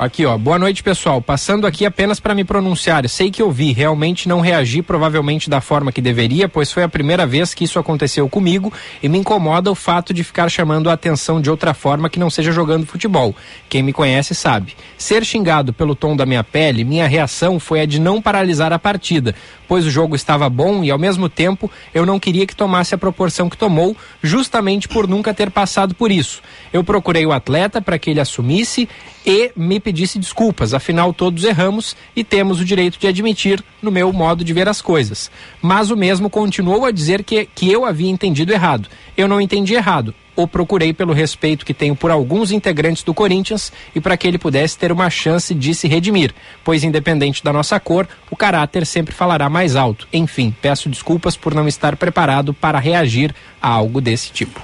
[0.00, 0.38] Aqui, ó.
[0.38, 1.20] Boa noite, pessoal.
[1.20, 3.06] Passando aqui apenas para me pronunciar.
[3.06, 6.88] Sei que eu vi, realmente não reagi provavelmente da forma que deveria, pois foi a
[6.88, 10.94] primeira vez que isso aconteceu comigo e me incomoda o fato de ficar chamando a
[10.94, 13.36] atenção de outra forma que não seja jogando futebol.
[13.68, 14.74] Quem me conhece sabe.
[14.96, 18.78] Ser xingado pelo tom da minha pele, minha reação foi a de não paralisar a
[18.78, 19.34] partida,
[19.68, 22.98] pois o jogo estava bom e ao mesmo tempo eu não queria que tomasse a
[22.98, 26.40] proporção que tomou, justamente por nunca ter passado por isso.
[26.72, 28.88] Eu procurei o atleta para que ele assumisse
[29.26, 34.12] e me pedisse desculpas, afinal todos erramos e temos o direito de admitir no meu
[34.12, 35.28] modo de ver as coisas.
[35.60, 38.88] Mas o mesmo continuou a dizer que, que eu havia entendido errado.
[39.16, 40.14] Eu não entendi errado.
[40.36, 44.38] O procurei pelo respeito que tenho por alguns integrantes do Corinthians e para que ele
[44.38, 49.12] pudesse ter uma chance de se redimir, pois independente da nossa cor, o caráter sempre
[49.12, 50.06] falará mais alto.
[50.12, 54.62] Enfim, peço desculpas por não estar preparado para reagir a algo desse tipo.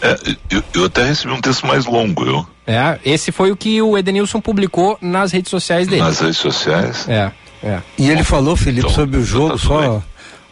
[0.00, 0.16] É,
[0.48, 3.96] eu, eu até recebi um texto mais longo, eu, É, esse foi o que o
[3.96, 6.02] Edenilson publicou nas redes sociais dele.
[6.02, 7.08] nas redes sociais.
[7.08, 7.30] É,
[7.62, 7.80] é.
[7.96, 10.02] E ele falou, Felipe, Então, sobre o jogo, tá só.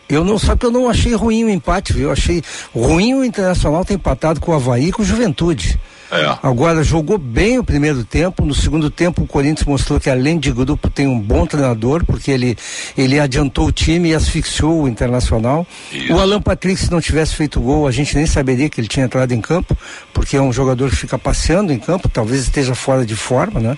[0.08, 2.04] Eu não, só que eu não achei ruim o empate, viu?
[2.04, 2.42] Eu achei
[2.74, 5.80] ruim o Internacional ter empatado com o Havaí e com o Juventude.
[6.10, 6.38] É.
[6.42, 8.44] Agora, jogou bem o primeiro tempo.
[8.44, 12.30] No segundo tempo, o Corinthians mostrou que, além de grupo, tem um bom treinador, porque
[12.30, 12.56] ele,
[12.96, 15.66] ele adiantou o time e asfixiou o Internacional.
[15.92, 16.12] Isso.
[16.12, 19.06] O Alan Patrick, se não tivesse feito gol, a gente nem saberia que ele tinha
[19.06, 19.76] entrado em campo,
[20.12, 23.76] porque é um jogador que fica passeando em campo, talvez esteja fora de forma, né?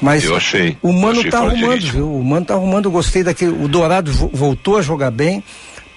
[0.00, 0.76] Mas Eu achei.
[0.82, 2.12] o Mano Achei tá arrumando, viu?
[2.14, 3.52] O Mano tá arrumando, gostei daquele.
[3.52, 5.42] O Dourado vo- voltou a jogar bem.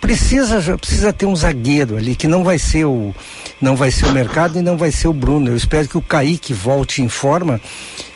[0.01, 3.13] Precisa, precisa ter um zagueiro ali, que não vai ser o.
[3.61, 5.47] Não vai ser o mercado e não vai ser o Bruno.
[5.49, 7.61] Eu espero que o Kaique volte em forma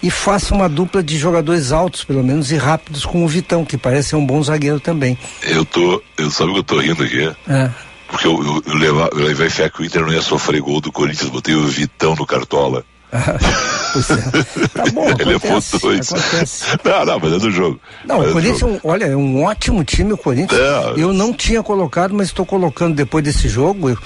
[0.01, 3.77] e faça uma dupla de jogadores altos, pelo menos, e rápidos com o Vitão, que
[3.77, 5.15] parece ser um bom zagueiro também.
[5.43, 6.01] Eu tô.
[6.17, 7.31] Eu sabe que eu tô rindo aqui?
[7.47, 7.69] É.
[8.07, 10.81] Porque eu, eu, eu, leva- eu levei fé que o Inter não ia sofrer gol
[10.81, 12.83] do Corinthians, botei o Vitão no Cartola.
[13.95, 14.67] É.
[14.67, 16.12] Tá bom, Ele levou acontece, dois.
[16.12, 16.65] acontece.
[16.84, 17.80] Não, não, mas é do jogo.
[18.06, 18.73] Não, Mas é o do Corinthians, é jogo.
[18.84, 20.60] um- olha, é um ótimo time o Corinthians.
[20.60, 20.93] É.
[20.97, 23.97] Eu não tinha colocado, mas estou colocando depois desse jogo eu,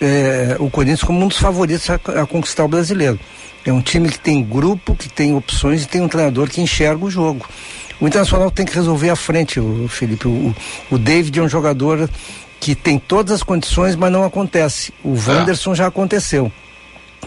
[0.00, 3.20] é, o Corinthians como um dos favoritos a, a conquistar o brasileiro.
[3.64, 7.04] É um time que tem grupo, que tem opções e tem um treinador que enxerga
[7.04, 7.46] o jogo.
[8.00, 10.26] O Internacional tem que resolver a frente, o Felipe.
[10.26, 10.52] O,
[10.90, 12.10] o David é um jogador
[12.58, 14.92] que tem todas as condições, mas não acontece.
[15.04, 16.50] O Wanderson já aconteceu.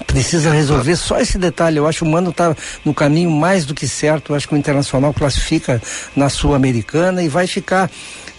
[0.07, 1.77] Precisa resolver só esse detalhe.
[1.77, 4.31] Eu acho que o Mano está no caminho mais do que certo.
[4.31, 5.81] Eu acho que o Internacional classifica
[6.15, 7.89] na Sul-Americana e vai ficar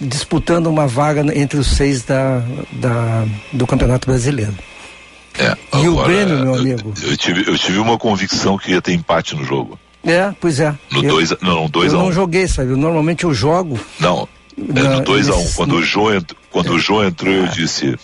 [0.00, 2.42] disputando uma vaga entre os seis da,
[2.72, 4.54] da- do Campeonato Brasileiro.
[5.38, 6.94] É, E o Grêmio, meu eu- amigo?
[7.02, 9.78] Eu, tive, eu tive uma convicção que ia ter empate no jogo.
[10.04, 10.74] É, pois é.
[10.90, 12.70] No eu, 2 Não, 2 eu a 1 não joguei, sabe?
[12.70, 13.78] Eu, normalmente eu jogo.
[14.00, 14.26] Não,
[14.58, 15.36] é no 2x1.
[15.36, 16.20] nesses- Quando, o João,
[16.50, 17.96] quando o João entrou, eu disse.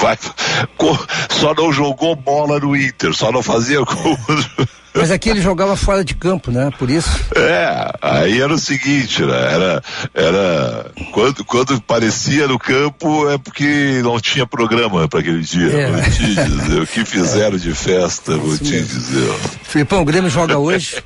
[0.00, 0.18] Vai,
[1.30, 4.18] só não jogou bola no Inter, só não fazia gol.
[4.94, 6.70] Mas aqui ele jogava fora de campo, né?
[6.78, 7.10] Por isso.
[7.34, 9.52] É, aí era o seguinte, né?
[9.52, 9.82] Era,
[10.14, 15.72] era quando, quando parecia no campo é porque não tinha programa para aquele dia.
[15.72, 15.90] É.
[15.90, 19.34] Vou te dizer, o que fizeram de festa, vou te dizer.
[19.62, 21.02] Filipão, o Grêmio joga hoje.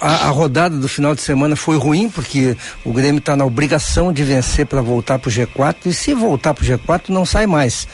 [0.00, 4.12] A, a rodada do final de semana foi ruim, porque o Grêmio está na obrigação
[4.12, 5.76] de vencer para voltar para o G4.
[5.86, 7.86] E se voltar para o G4, não sai mais.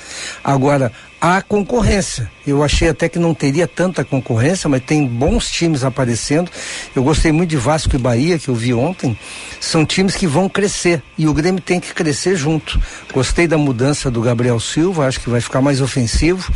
[0.45, 2.31] Agora, há concorrência.
[2.47, 6.51] Eu achei até que não teria tanta concorrência, mas tem bons times aparecendo.
[6.95, 9.19] Eu gostei muito de Vasco e Bahia, que eu vi ontem.
[9.61, 12.81] São times que vão crescer e o Grêmio tem que crescer junto.
[13.13, 16.53] Gostei da mudança do Gabriel Silva, acho que vai ficar mais ofensivo.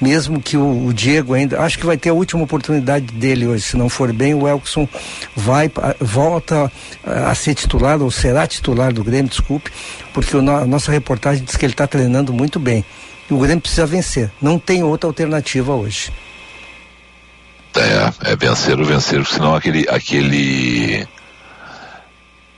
[0.00, 1.60] Mesmo que o, o Diego ainda.
[1.60, 3.62] Acho que vai ter a última oportunidade dele hoje.
[3.62, 4.88] Se não for bem, o Elkson
[5.36, 6.70] vai, volta
[7.04, 9.70] a, ser titular, ou será titular do Grêmio, desculpe,
[10.12, 12.84] porque a nossa reportagem diz que ele está treinando muito bem.
[13.32, 14.30] E o Grêmio precisa vencer.
[14.42, 16.12] Não tem outra alternativa hoje.
[17.74, 21.08] É, é vencer ou vencer, senão aquele, aquele,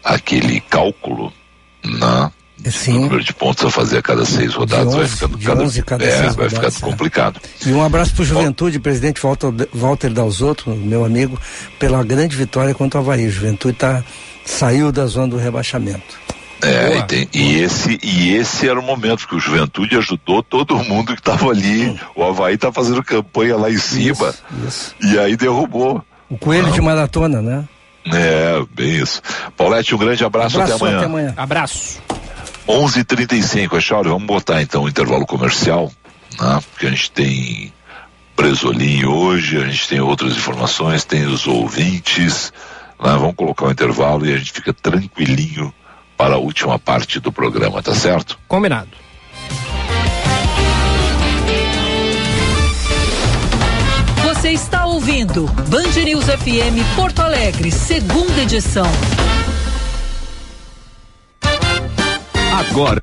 [0.03, 1.33] aquele cálculo,
[1.85, 2.33] né?
[2.73, 2.99] Sim.
[2.99, 5.63] O número de pontos a fazer a cada seis rodadas De vai 11, ficando cada,
[5.63, 6.81] 11 cada é, vai rodadas, ficando é.
[6.81, 7.41] complicado.
[7.65, 11.41] E um abraço para o Juventude, presidente Walter, Walter Dalzotto, meu amigo,
[11.79, 13.29] pela grande vitória contra o Havaí.
[13.29, 14.03] Juventude tá,
[14.45, 16.25] saiu da zona do rebaixamento.
[16.63, 20.43] É, Boa, e, tem- e esse, e esse era o momento que o Juventude ajudou
[20.43, 21.99] todo mundo que estava ali.
[22.15, 24.95] O Havaí tá fazendo campanha lá em cima Isso, isso.
[25.03, 26.03] e aí derrubou.
[26.31, 27.65] O coelho de maratona, né?
[28.07, 29.21] É, bem isso.
[29.57, 30.97] Paulette, um grande abraço, Abraço, até amanhã.
[30.99, 31.35] até amanhã.
[31.37, 32.01] Abraço.
[32.67, 35.93] 11:35, Echauri, vamos botar então o intervalo comercial,
[36.41, 36.61] né?
[36.71, 37.73] Porque a gente tem
[38.37, 42.53] Bresolim hoje, a gente tem outras informações, tem os ouvintes,
[43.01, 43.11] né?
[43.17, 45.73] Vamos colocar o intervalo e a gente fica tranquilinho
[46.17, 48.39] para a última parte do programa, tá certo?
[48.47, 48.91] Combinado.
[54.23, 58.87] Você está ouvindo Band News FM Porto Alegre, segunda edição.
[62.53, 63.03] Agora.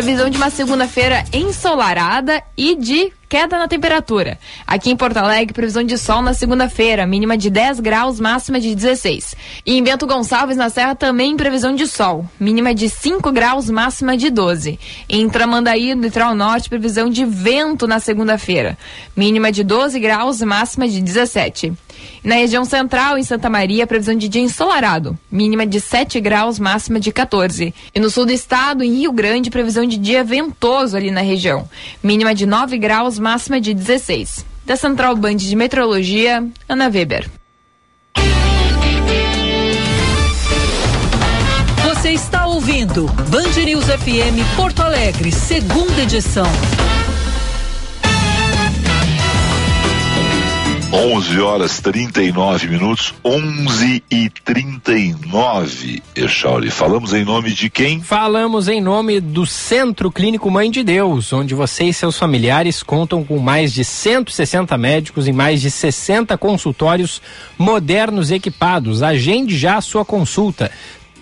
[0.00, 4.38] Previsão de uma segunda-feira ensolarada e de queda na temperatura.
[4.66, 8.74] Aqui em Porto Alegre, previsão de sol na segunda-feira, mínima de 10 graus, máxima de
[8.74, 9.36] 16.
[9.66, 14.16] E em Bento Gonçalves, na Serra, também previsão de sol, mínima de 5 graus, máxima
[14.16, 14.80] de 12.
[15.06, 18.78] Em Tramandaí, no litoral norte, previsão de vento na segunda-feira,
[19.14, 21.74] mínima de 12 graus, máxima de 17.
[22.22, 27.00] Na região central, em Santa Maria, previsão de dia ensolarado, mínima de 7 graus, máxima
[27.00, 27.74] de 14.
[27.94, 31.68] E no sul do estado, em Rio Grande, previsão de dia ventoso ali na região,
[32.02, 34.44] mínima de 9 graus, máxima de 16.
[34.66, 37.28] Da Central Band de Meteorologia, Ana Weber.
[41.84, 46.46] Você está ouvindo Band News FM Porto Alegre, segunda edição.
[50.92, 56.68] 11 horas 39 minutos, 11 e 39, Echauri.
[56.68, 58.02] Falamos em nome de quem?
[58.02, 63.22] Falamos em nome do Centro Clínico Mãe de Deus, onde você e seus familiares contam
[63.22, 67.22] com mais de 160 médicos e mais de 60 consultórios
[67.56, 69.00] modernos equipados.
[69.00, 70.72] Agende já a sua consulta.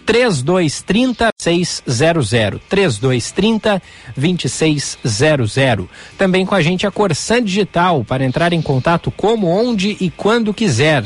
[0.09, 3.83] 3230 600 3230
[4.17, 5.87] 2600.
[6.17, 10.55] Também com a gente a Corsan Digital para entrar em contato como, onde e quando
[10.55, 11.05] quiser.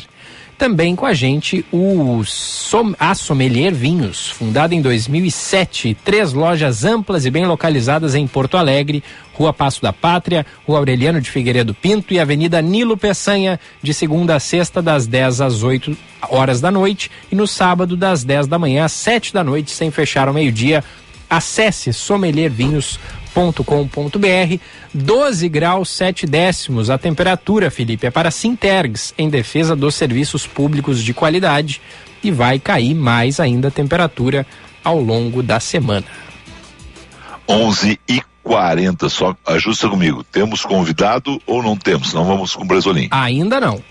[0.62, 7.26] Também com a gente o Som a Sommelier Vinhos, fundada em 2007, três lojas amplas
[7.26, 9.02] e bem localizadas em Porto Alegre,
[9.34, 14.36] Rua Passo da Pátria, Rua Aureliano de Figueiredo Pinto e Avenida Nilo Peçanha, de segunda
[14.36, 15.98] a sexta, das 10 às 8
[16.30, 19.90] horas da noite e no sábado, das 10 da manhã às 7 da noite, sem
[19.90, 20.84] fechar ao meio-dia.
[21.28, 21.92] Acesse
[23.32, 24.60] sommeliervinhos.com.br
[24.92, 31.02] 12 graus 7 décimos a temperatura, Felipe, é para Sintergs, em defesa dos serviços públicos
[31.02, 31.80] de qualidade
[32.22, 34.46] e vai cair mais ainda a temperatura
[34.84, 36.06] ao longo da semana.
[37.48, 40.22] 11 e 40, só ajusta comigo.
[40.24, 42.12] Temos convidado ou não temos?
[42.12, 43.08] Não vamos com o Bresolim.
[43.10, 43.82] Ainda não.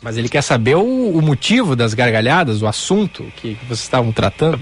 [0.00, 4.60] Mas ele quer saber o, o motivo das gargalhadas, o assunto que vocês estavam tratando.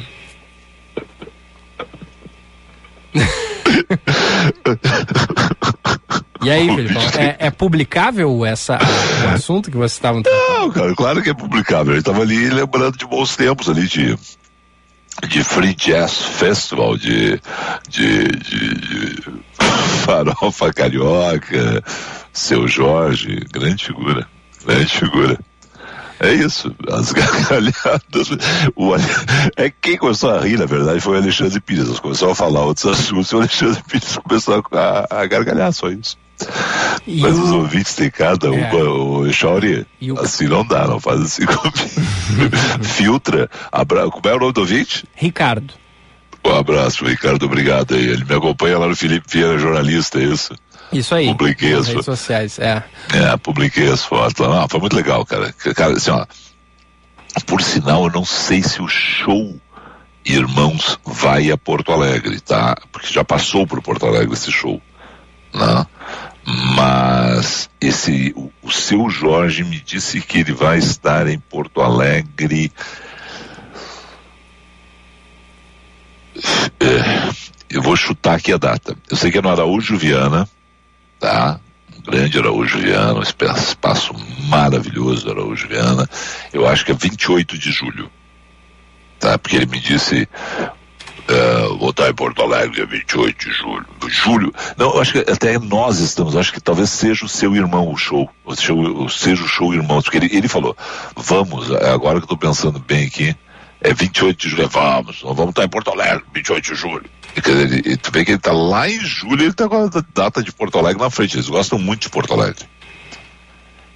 [6.45, 8.77] E aí, Felipe, é, é, publicável essa,
[9.25, 10.59] o assunto que vocês estavam tratando?
[10.59, 11.93] Não, cara, claro que é publicável.
[11.93, 14.19] Ele estava ali lembrando de bons tempos ali de,
[15.29, 17.41] de Free Jazz Festival, de,
[17.89, 19.23] de, de, de
[20.05, 21.85] farofa carioca,
[22.33, 24.27] seu Jorge, grande figura,
[24.65, 25.39] grande figura.
[26.23, 28.31] É isso, as gargalhadas.
[28.77, 28.95] O,
[29.57, 31.89] é quem começou a rir, na verdade, foi o Alexandre Pires.
[31.89, 35.89] Nós começamos a falar outros assuntos e o Alexandre Pires começou a, a gargalhar, só
[35.89, 36.16] isso.
[37.07, 37.43] E Mas o...
[37.43, 38.73] os ouvintes têm cada um, é.
[38.73, 40.20] o Chauri, o...
[40.20, 41.73] assim não dá, não faz assim comigo.
[42.83, 43.51] Filtra.
[43.73, 44.09] Abra...
[44.09, 45.05] Como é o nome do ouvinte?
[45.16, 45.75] Ricardo.
[46.45, 48.09] Um abraço, Ricardo, obrigado aí.
[48.09, 50.55] Ele me acompanha lá no Felipe Vieira, jornalista, é isso?
[50.93, 51.28] Isso aí.
[51.28, 52.82] Publiquei as redes sociais, é.
[53.12, 54.68] É, publiquei as fotos lá.
[54.68, 55.53] foi muito legal, cara.
[55.74, 56.26] Cara, assim, ó.
[57.47, 59.59] Por sinal, eu não sei se o show
[60.24, 62.76] Irmãos vai a Porto Alegre, tá?
[62.93, 64.80] Porque já passou por Porto Alegre esse show,
[65.53, 65.86] né?
[66.76, 72.72] Mas esse, o, o seu Jorge me disse que ele vai estar em Porto Alegre.
[76.78, 77.32] É,
[77.70, 78.97] eu vou chutar aqui a data.
[79.11, 80.49] Eu sei que é no Araújo Viana,
[81.23, 81.61] tá?
[82.05, 84.12] Grande Araújo Viana, um espaço
[84.49, 86.09] maravilhoso Araújo Viana.
[86.53, 88.11] Eu acho que é 28 de julho,
[89.20, 89.39] tá?
[89.39, 90.29] Porque ele me disse
[91.29, 93.87] uh, vou estar em Porto Alegre dia 28 de julho.
[94.09, 97.89] Julho, não, eu acho que até nós estamos, acho que talvez seja o seu irmão
[97.89, 98.57] o show, ou
[99.09, 100.77] seja o show irmão, porque ele, ele falou,
[101.14, 103.37] vamos, agora que eu estou pensando bem aqui,
[103.83, 107.11] é 28 de julho, vamos, nós vamos estar em Porto Alegre, 28 de julho.
[107.35, 110.53] Ele, tu vê que ele está lá em julho, ele está com a data de
[110.53, 111.37] Porto Alegre na frente.
[111.37, 112.64] Eles gostam muito de Porto Alegre.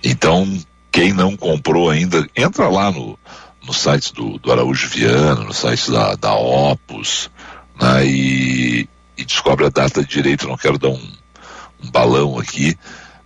[0.03, 0.59] Então,
[0.91, 3.19] quem não comprou ainda, entra lá no,
[3.65, 7.31] no site do, do Araújo Viana, no site da, da Opus,
[7.81, 10.49] né, e, e descobre a data direito.
[10.49, 11.13] Não quero dar um,
[11.85, 12.77] um balão aqui,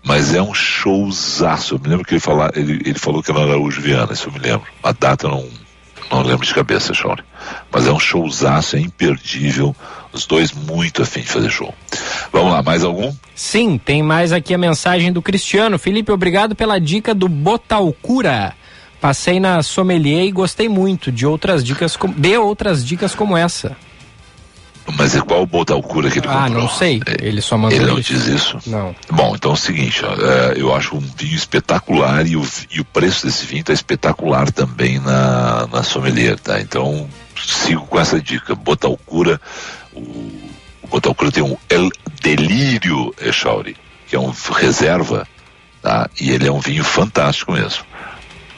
[0.03, 1.77] mas é um showzaço.
[1.77, 4.29] Eu me lembro que ele, fala, ele, ele falou que era no Araújo Viana, isso
[4.29, 4.67] eu me lembro.
[4.83, 5.49] A data não,
[6.11, 7.23] não lembro de cabeça, Shawnee.
[7.71, 9.75] Mas é um showzaço, é imperdível.
[10.13, 11.73] Os dois muito afim de fazer show.
[12.33, 13.15] Vamos lá, mais algum?
[13.35, 15.79] Sim, tem mais aqui a mensagem do Cristiano.
[15.79, 18.55] Felipe, obrigado pela dica do Botalcura.
[19.01, 22.09] Passei na sommelier e gostei muito de outras dicas, com...
[22.09, 23.77] de outras dicas como essa.
[24.97, 26.59] Mas é qual Botalcura que ele ah, comprou?
[26.59, 27.01] Ah, não sei.
[27.21, 28.13] Ele só mandou Ele não isso.
[28.13, 28.59] diz isso?
[28.67, 28.95] Não.
[29.11, 32.81] Bom, então é o seguinte, ó, é, eu acho um vinho espetacular e o, e
[32.81, 36.61] o preço desse vinho está espetacular também na, na sommelier, tá?
[36.61, 38.55] Então, sigo com essa dica.
[38.55, 39.41] Botalcura,
[39.93, 40.01] o,
[40.83, 41.91] o Botalcura tem um El
[42.23, 43.77] Delírio Echauri,
[44.07, 45.27] que é um reserva,
[45.83, 46.09] tá?
[46.21, 47.85] E ele é um vinho fantástico mesmo.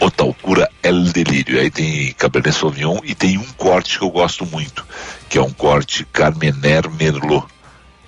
[0.03, 1.61] Botalcura El Delírio.
[1.61, 4.84] Aí tem Cabernet Sauvignon e tem um corte que eu gosto muito,
[5.28, 7.46] que é um corte Carmener Merlot,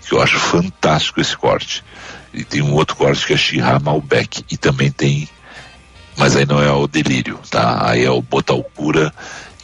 [0.01, 1.84] que eu acho fantástico esse corte.
[2.32, 5.28] E tem um outro corte que é Chirá Malbec e também tem,
[6.16, 7.88] mas aí não é o Delírio, tá?
[7.88, 9.14] Aí é o Botalcura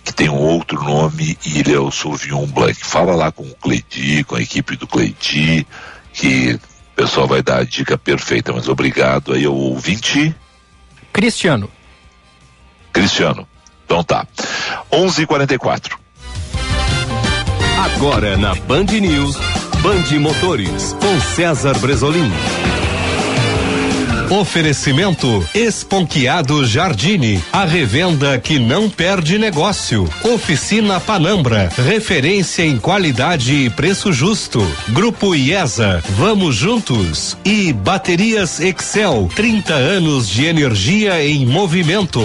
[0.04, 2.78] que tem um outro nome e ele é o Sauvignon Blanc.
[2.80, 5.66] Fala lá com o Cleidi, com a equipe do Cleidi,
[6.12, 10.32] que o pessoal vai dar a dica perfeita, mas obrigado aí ao ouvinte.
[11.12, 11.68] Cristiano.
[12.92, 13.46] Cristiano.
[13.84, 14.26] Então tá.
[14.90, 15.98] 11:44.
[17.94, 19.36] Agora na Band News,
[19.82, 22.30] Band Motores com César Bresolim.
[24.30, 30.08] Oferecimento Esponquiado Jardine, a revenda que não perde negócio.
[30.22, 34.64] Oficina Panambra, referência em qualidade e preço justo.
[34.90, 37.36] Grupo IESA, vamos juntos.
[37.44, 42.22] E Baterias Excel, 30 anos de energia em movimento.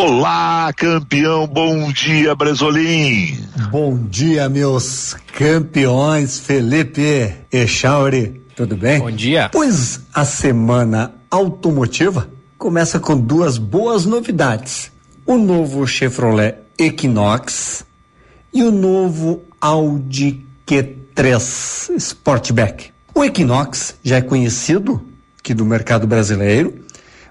[0.00, 3.36] Olá, campeão, bom dia, Bresolim.
[3.68, 9.00] Bom dia, meus campeões, Felipe Echauri, tudo bem?
[9.00, 9.48] Bom dia.
[9.52, 14.92] Pois a semana automotiva começa com duas boas novidades.
[15.26, 17.84] O novo Chevrolet Equinox
[18.54, 22.92] e o novo Audi Q3 Sportback.
[23.12, 25.04] O Equinox já é conhecido
[25.40, 26.84] aqui do mercado brasileiro,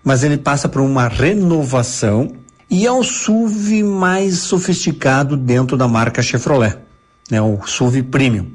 [0.03, 2.35] mas ele passa por uma renovação
[2.69, 6.77] e é o SUV mais sofisticado dentro da marca Chevrolet,
[7.31, 8.47] né, o SUV Premium.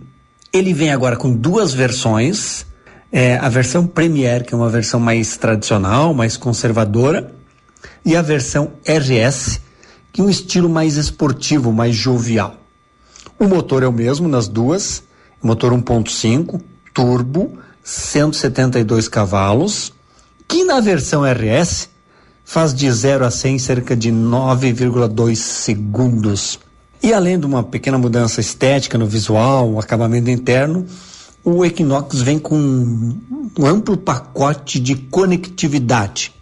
[0.53, 2.67] Ele vem agora com duas versões,
[3.11, 7.33] é, a versão Premier, que é uma versão mais tradicional, mais conservadora,
[8.05, 9.61] e a versão RS,
[10.13, 12.57] que é um estilo mais esportivo, mais jovial.
[13.39, 15.03] O motor é o mesmo nas duas,
[15.43, 16.61] motor 1.5,
[16.93, 19.93] turbo, 172 cavalos,
[20.47, 21.89] que na versão RS
[22.45, 26.59] faz de 0 a 100 cerca de 9,2 segundos.
[27.03, 30.87] E além de uma pequena mudança estética no visual, o acabamento interno,
[31.45, 36.33] o Equinox vem com um amplo pacote de conectividade.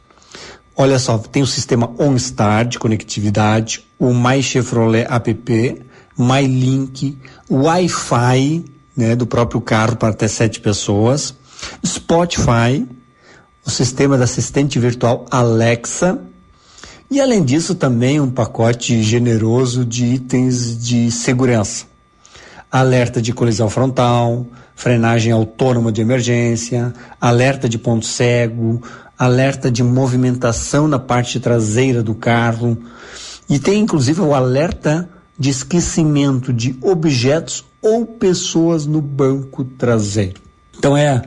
[0.77, 5.83] Olha só, tem o sistema OnStar de conectividade, o My Chevrolet app,
[6.19, 7.19] MyLink,
[7.51, 8.65] Wi-Fi,
[8.97, 11.35] né, do próprio carro para até sete pessoas,
[11.85, 12.87] Spotify,
[13.65, 16.21] o sistema de assistente virtual Alexa
[17.11, 21.87] e além disso também um pacote generoso de itens de segurança.
[22.71, 24.47] Alerta de colisão frontal,
[24.77, 28.81] frenagem autônoma de emergência, alerta de ponto cego,
[29.19, 32.79] alerta de movimentação na parte traseira do carro
[33.49, 40.41] e tem inclusive o alerta de esquecimento de objetos ou pessoas no banco traseiro.
[40.79, 41.23] Então é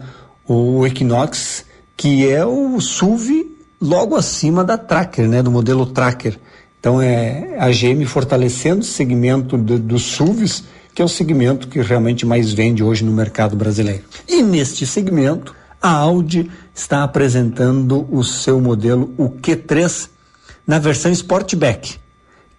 [0.48, 1.66] o Equinox
[1.96, 6.39] que é o SUV logo acima da Tracker, né, do modelo Tracker.
[6.80, 10.64] Então é a GM fortalecendo o segmento do, dos SUVs,
[10.94, 14.04] que é o segmento que realmente mais vende hoje no mercado brasileiro.
[14.28, 20.10] E neste segmento, a Audi está apresentando o seu modelo, o Q3,
[20.66, 21.96] na versão Sportback,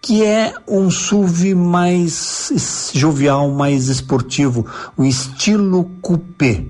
[0.01, 4.67] que é um SUV mais jovial, mais esportivo,
[4.97, 6.65] o estilo coupé,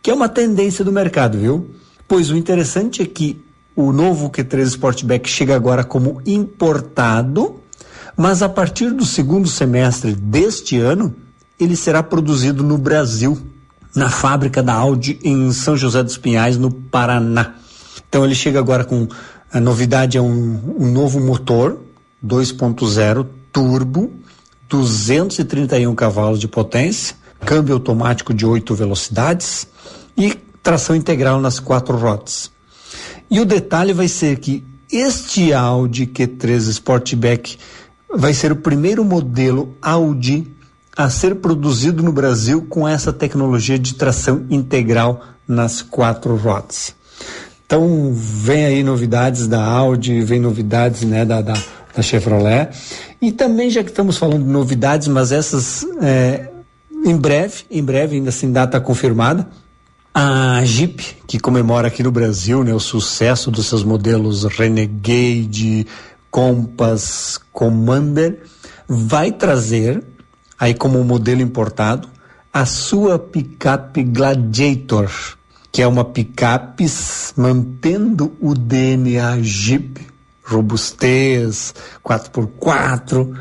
[0.00, 1.68] que é uma tendência do mercado, viu?
[2.08, 3.38] Pois o interessante é que
[3.76, 7.60] o novo Q3 Sportback chega agora como importado,
[8.16, 11.14] mas a partir do segundo semestre deste ano,
[11.60, 13.38] ele será produzido no Brasil,
[13.94, 17.56] na fábrica da Audi em São José dos Pinhais, no Paraná.
[18.08, 19.06] Então ele chega agora com
[19.52, 21.78] a novidade é um, um novo motor
[22.24, 24.10] 2.0 turbo,
[24.68, 29.68] 231 cavalos de potência, câmbio automático de 8 velocidades
[30.16, 32.50] e tração integral nas quatro rodas.
[33.30, 34.62] E o detalhe vai ser que
[34.92, 37.56] este Audi Q3 Sportback
[38.14, 40.46] vai ser o primeiro modelo Audi
[40.94, 46.94] a ser produzido no Brasil com essa tecnologia de tração integral nas quatro rodas.
[47.64, 51.54] Então, vem aí novidades da Audi, vem novidades né, da, da,
[51.96, 52.68] da Chevrolet.
[53.22, 56.50] E também, já que estamos falando de novidades, mas essas é,
[57.06, 59.48] em breve, em breve, ainda sem data confirmada,
[60.20, 65.86] a Jeep, que comemora aqui no Brasil né, o sucesso dos seus modelos Renegade,
[66.28, 68.42] Compass, Commander,
[68.88, 70.02] vai trazer,
[70.58, 72.08] aí como modelo importado,
[72.52, 75.08] a sua picape Gladiator,
[75.70, 76.84] que é uma picape
[77.36, 80.04] mantendo o DNA Jeep,
[80.42, 81.72] robustez,
[82.04, 83.36] 4x4,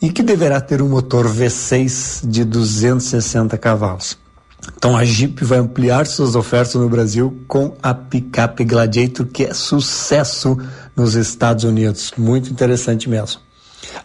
[0.00, 4.29] e que deverá ter um motor V6 de 260 cavalos.
[4.76, 9.54] Então a Jeep vai ampliar suas ofertas no Brasil com a picape Gladiator, que é
[9.54, 10.56] sucesso
[10.96, 12.12] nos Estados Unidos.
[12.16, 13.40] Muito interessante mesmo.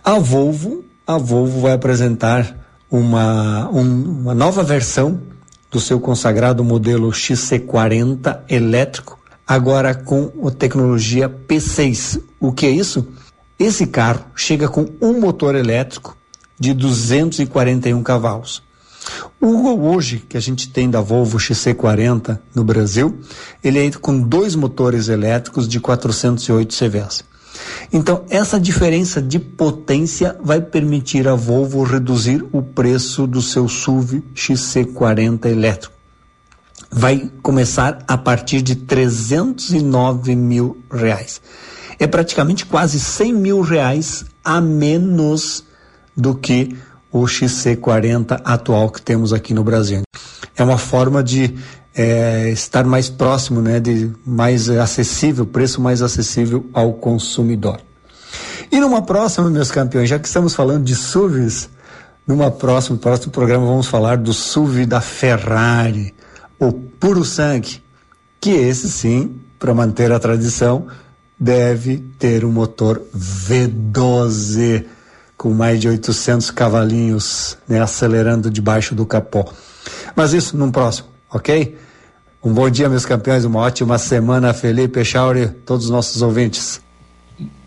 [0.03, 2.57] A Volvo, a Volvo vai apresentar
[2.89, 5.21] uma, um, uma nova versão
[5.69, 12.21] do seu consagrado modelo XC40 elétrico, agora com a tecnologia P6.
[12.39, 13.07] O que é isso?
[13.57, 16.17] Esse carro chega com um motor elétrico
[16.59, 18.64] de 241 cavalos.
[19.39, 23.19] O hoje que a gente tem da Volvo XC40 no Brasil,
[23.63, 27.23] ele é com dois motores elétricos de 408 CVs.
[27.91, 34.23] Então, essa diferença de potência vai permitir a Volvo reduzir o preço do seu SUV
[34.33, 35.93] XC40 elétrico.
[36.91, 41.41] vai começar a partir de 309 mil reais.
[41.99, 45.65] É praticamente quase 100 mil reais a menos
[46.15, 46.75] do que
[47.15, 50.01] o XC40 atual que temos aqui no Brasil.
[50.53, 51.55] É uma forma de
[51.95, 57.79] é, estar mais próximo, né, de mais acessível, preço mais acessível ao consumidor.
[58.69, 61.69] E numa próxima, meus campeões, já que estamos falando de SUVs,
[62.27, 66.13] numa próxima, próximo programa vamos falar do SUV da Ferrari,
[66.59, 67.81] o puro sangue,
[68.41, 70.87] que esse sim, para manter a tradição,
[71.39, 74.94] deve ter um motor V12
[75.45, 79.45] com mais de 800 cavalinhos, né, acelerando debaixo do capô.
[80.15, 81.77] Mas isso num próximo, ok?
[82.43, 86.81] Um bom dia, meus campeões, uma ótima semana, Felipe Chauri, todos os nossos ouvintes.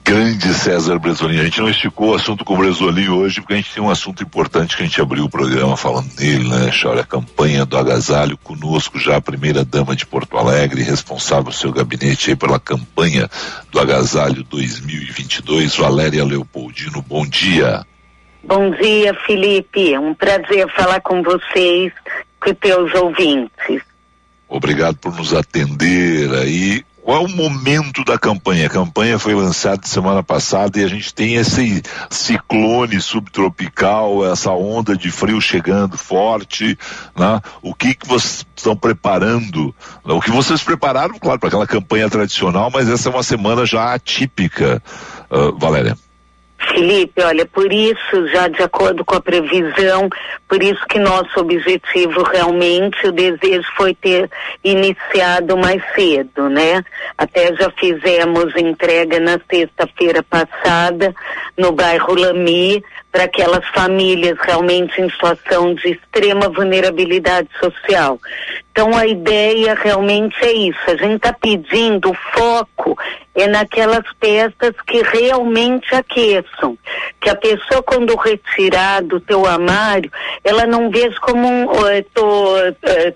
[0.09, 1.39] Grande César Bresolim.
[1.39, 3.91] A gente não esticou o assunto com o Bresolim hoje, porque a gente tem um
[3.91, 7.01] assunto importante que a gente abriu o programa falando nele, né, Chauri?
[7.01, 12.31] A campanha do agasalho conosco, já a primeira dama de Porto Alegre, responsável seu gabinete
[12.31, 13.29] aí pela campanha
[13.71, 17.03] do agasalho 2022, Valéria Leopoldino.
[17.03, 17.85] Bom dia.
[18.43, 19.93] Bom dia, Felipe.
[19.93, 21.93] É um prazer falar com vocês,
[22.41, 23.83] com teus ouvintes.
[24.49, 26.83] Obrigado por nos atender aí.
[27.09, 28.67] Qual é o momento da campanha?
[28.67, 34.95] A campanha foi lançada semana passada e a gente tem esse ciclone subtropical, essa onda
[34.95, 36.79] de frio chegando forte,
[37.17, 37.41] né?
[37.63, 39.75] O que que vocês estão preparando?
[40.05, 43.95] O que vocês prepararam, claro, para aquela campanha tradicional, mas essa é uma semana já
[43.95, 44.83] atípica,
[45.31, 45.97] uh, Valéria.
[46.59, 50.09] Felipe, olha, por isso, já de acordo com a previsão,
[50.49, 54.29] por isso que nosso objetivo realmente, o desejo foi ter
[54.65, 56.83] iniciado mais cedo, né?
[57.17, 61.15] Até já fizemos entrega na sexta-feira passada
[61.57, 68.21] no bairro Lami para aquelas famílias realmente em situação de extrema vulnerabilidade social.
[68.71, 70.79] Então a ideia realmente é isso.
[70.87, 72.97] A gente está pedindo foco
[73.35, 76.77] é naquelas peças que realmente aqueçam.
[77.21, 80.11] Que a pessoa quando retirar do teu armário,
[80.45, 82.55] ela não veja como um, oh, tô,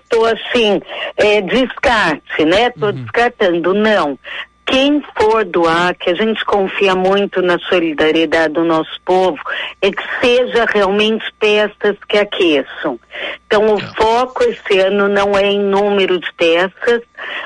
[0.09, 0.81] tô assim,
[1.17, 2.69] é, descarte, né?
[2.71, 2.91] Tô uhum.
[2.93, 3.73] descartando.
[3.73, 4.17] Não
[4.65, 9.37] quem for doar, que a gente confia muito na solidariedade do nosso povo,
[9.81, 12.99] é que seja realmente peças que aqueçam.
[13.45, 17.01] Então, o foco esse ano não é em número de peças,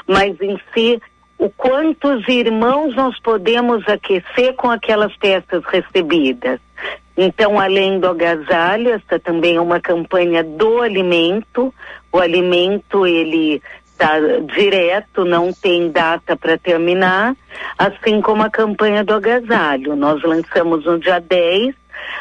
[0.08, 1.02] mas em si
[1.38, 6.60] o quantos irmãos nós podemos aquecer com aquelas peças recebidas.
[7.16, 11.74] Então, além do agasalho, essa também é uma campanha do alimento.
[12.12, 13.62] O alimento, ele
[13.98, 14.20] está
[14.56, 17.36] direto, não tem data para terminar,
[17.78, 19.96] assim como a campanha do agasalho.
[19.96, 21.74] Nós lançamos no dia 10,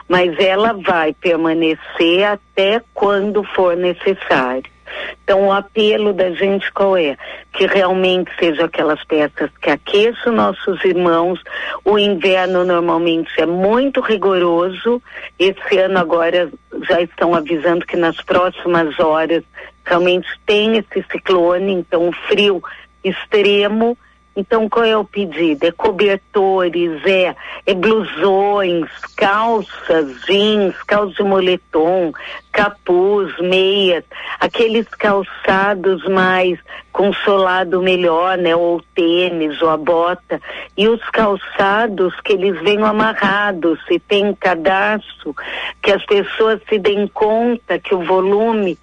[0.09, 4.75] mas ela vai permanecer até quando for necessário.
[5.23, 7.17] Então, o apelo da gente qual é?
[7.53, 11.43] Que realmente sejam aquelas peças que aqueçam nossos irmãos.
[11.85, 15.03] O inverno normalmente é muito rigoroso.
[15.39, 16.49] Esse ano agora
[16.89, 19.43] já estão avisando que nas próximas horas
[19.87, 22.63] realmente tem esse ciclone, então frio
[23.03, 23.97] extremo.
[24.39, 25.65] Então, qual é o pedido?
[25.65, 27.35] É cobertores, é,
[27.65, 32.13] é blusões, calças, jeans, calças de moletom,
[32.57, 34.03] capuz, meias,
[34.41, 36.59] aqueles calçados mais
[36.91, 38.57] com solado melhor, né?
[38.57, 40.41] Ou tênis, ou a bota.
[40.75, 45.37] E os calçados que eles venham amarrados, se tem cadastro,
[45.83, 48.79] que as pessoas se deem conta que o volume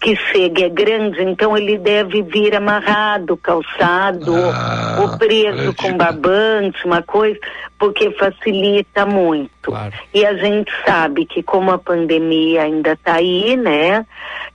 [0.00, 6.86] que chega é grande, então ele deve vir amarrado, calçado, ah, ou, preso com barbante,
[6.86, 7.40] uma coisa,
[7.76, 9.50] porque facilita muito.
[9.62, 9.92] Claro.
[10.14, 14.06] E a gente sabe que como a pandemia ainda está aí, né?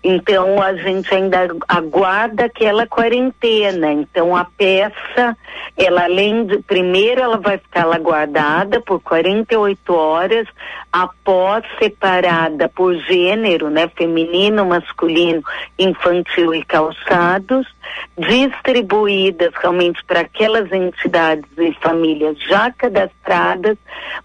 [0.03, 3.91] Então a gente ainda aguarda aquela quarentena.
[3.91, 5.37] Então a peça,
[5.77, 10.47] ela além de primeiro ela vai ficar lá guardada por 48 horas,
[10.91, 15.43] após separada por gênero, né, feminino, masculino,
[15.77, 17.67] infantil e calçados,
[18.17, 23.77] distribuídas realmente para aquelas entidades e famílias já cadastradas,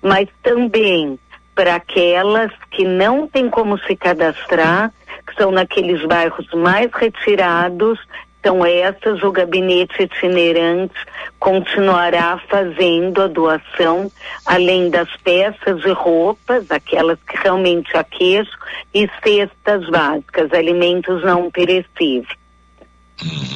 [0.03, 1.18] mas também
[1.57, 4.93] para aquelas que não têm como se cadastrar,
[5.27, 7.99] que são naqueles bairros mais retirados.
[8.39, 10.95] Então, essas, o gabinete itinerante
[11.41, 14.13] continuará fazendo a doação,
[14.45, 18.55] além das peças e roupas, aquelas que realmente aqueçam,
[18.95, 22.29] e cestas básicas, alimentos não perecíveis.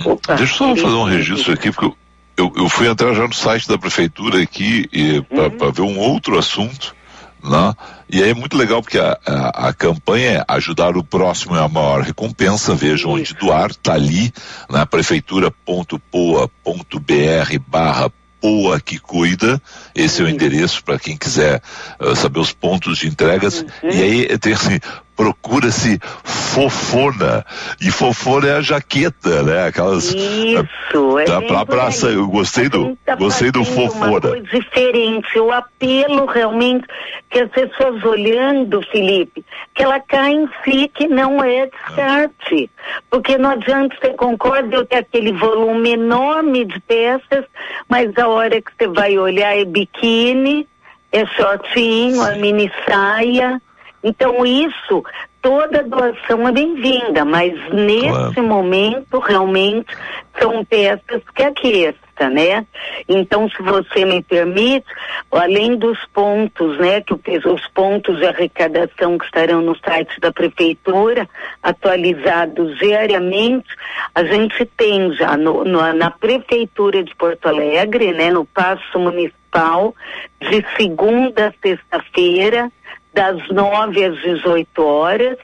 [0.05, 1.95] Opa, Deixa eu só fazer um registro aqui, porque
[2.37, 4.89] eu, eu, fui entrar já no site da prefeitura aqui
[5.29, 5.73] para uhum.
[5.73, 6.99] ver um outro assunto
[7.43, 7.75] Né?
[8.09, 11.61] E aí é muito legal porque a, a, a, campanha é ajudar o próximo é
[11.61, 12.75] a maior recompensa.
[12.75, 14.33] Vejam onde doar, tá ali
[14.69, 18.11] na prefeitura.poa.br barra
[18.41, 19.61] Poa que cuida,
[19.95, 21.61] esse é o endereço para quem quiser
[22.01, 23.61] uh, saber os pontos de entregas.
[23.61, 23.91] Uhum.
[23.91, 24.81] E aí tem assim,
[25.21, 27.45] procura-se fofona.
[27.79, 29.67] E fofona é a jaqueta, né?
[29.67, 30.15] Aquelas.
[30.15, 31.25] Isso, é.
[31.27, 34.31] Da pra praça, eu gostei do, tá gostei do fofona.
[34.31, 36.87] Uma diferente, o apelo realmente
[37.29, 39.45] que as pessoas olhando, Felipe,
[39.75, 42.71] que ela cai em si, que não é descarte.
[43.11, 47.45] Porque não adianta, você concorda, eu ter aquele volume enorme de peças,
[47.91, 50.67] mas a hora que você vai olhar é biquíni,
[51.13, 53.61] é shortinho, é mini saia.
[54.03, 55.05] Então isso,
[55.43, 58.43] toda doação é bem-vinda, mas nesse claro.
[58.43, 59.95] momento realmente
[60.39, 62.67] são peças que aqueça, né?
[63.09, 64.87] Então, se você me permite,
[65.31, 67.15] além dos pontos, né, que
[67.47, 71.29] os pontos de arrecadação que estarão no site da prefeitura,
[71.63, 73.69] atualizados diariamente,
[74.15, 79.95] a gente tem já no, no, na prefeitura de Porto Alegre, né, no passo municipal,
[80.41, 82.71] de segunda a sexta-feira,
[83.13, 85.37] das 9 às 18 horas,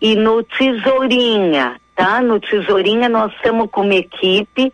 [0.00, 2.20] e no Tesourinha, tá?
[2.20, 4.72] No Tesourinha nós estamos com uma equipe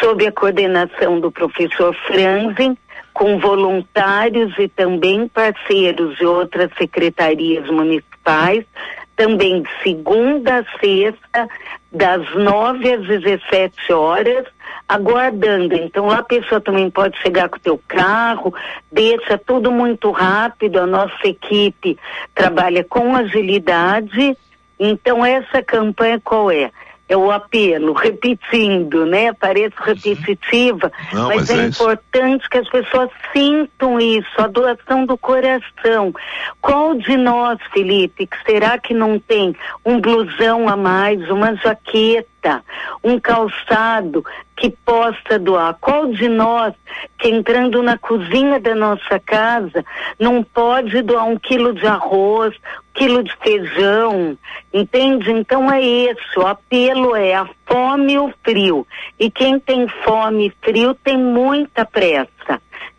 [0.00, 2.76] sob a coordenação do professor Franzen,
[3.12, 8.64] com voluntários e também parceiros de outras secretarias municipais,
[9.22, 11.48] também de segunda a sexta,
[11.92, 14.46] das 9 às 17 horas,
[14.88, 15.76] aguardando.
[15.76, 18.52] Então lá a pessoa também pode chegar com o teu carro,
[18.90, 21.96] deixa tudo muito rápido, a nossa equipe
[22.34, 24.36] trabalha com agilidade.
[24.80, 26.72] Então essa campanha qual é?
[27.08, 29.32] É o apelo, repetindo, né?
[29.32, 35.04] Parece repetitiva, Não, mas, mas, é, é importante que as pessoas sintam isso, a doação
[35.04, 36.14] do coração.
[36.60, 42.31] Qual de nós, Felipe, que será que não tem um blusão a mais, uma jaqueta,
[43.02, 44.24] um calçado
[44.56, 45.76] que possa doar?
[45.80, 46.74] Qual de nós
[47.18, 49.84] que entrando na cozinha da nossa casa
[50.18, 52.54] não pode doar um quilo de arroz,
[52.94, 54.36] quilo de feijão,
[54.72, 55.30] entende?
[55.30, 58.86] Então é isso, o apelo é a fome e o frio.
[59.18, 62.30] E quem tem fome e frio tem muita pressa.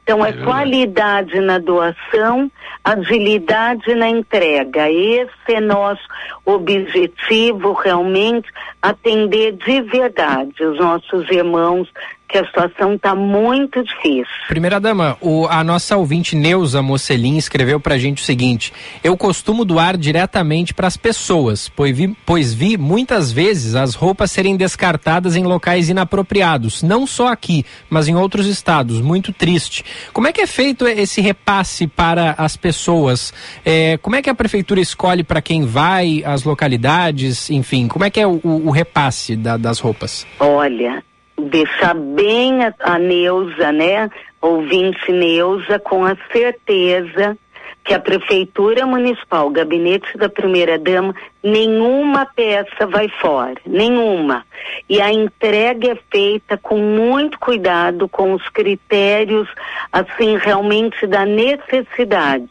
[0.04, 2.52] Então é, é qualidade na doação,
[2.84, 4.89] agilidade na entrega.
[4.89, 6.04] Esse é nosso
[6.46, 8.50] objetivo realmente,
[8.82, 11.89] atender de verdade os nossos irmãos
[12.34, 14.26] que a situação está muito difícil.
[14.48, 18.74] Primeira dama, o, a nossa ouvinte Neuza Mocelin escreveu para a gente o seguinte:
[19.04, 24.32] eu costumo doar diretamente para as pessoas, pois vi, pois vi muitas vezes as roupas
[24.32, 29.00] serem descartadas em locais inapropriados, não só aqui, mas em outros estados.
[29.00, 29.86] Muito triste.
[30.12, 33.32] Como é que é feito esse repasse para as pessoas?
[33.64, 38.10] É, como é que a prefeitura escolhe para quem vai, as localidades, enfim, como é
[38.10, 40.26] que é o, o repasse da, das roupas?
[40.40, 41.04] Olha,
[41.44, 44.10] deixar bem a, a Neuza, né?
[44.41, 47.38] Ouvinte Neuza, com a certeza
[47.84, 51.14] que a Prefeitura Municipal, Gabinete da Primeira Dama,
[51.44, 54.46] nenhuma peça vai fora, nenhuma.
[54.88, 59.50] E a entrega é feita com muito cuidado, com os critérios,
[59.91, 62.50] assim, realmente da necessidade.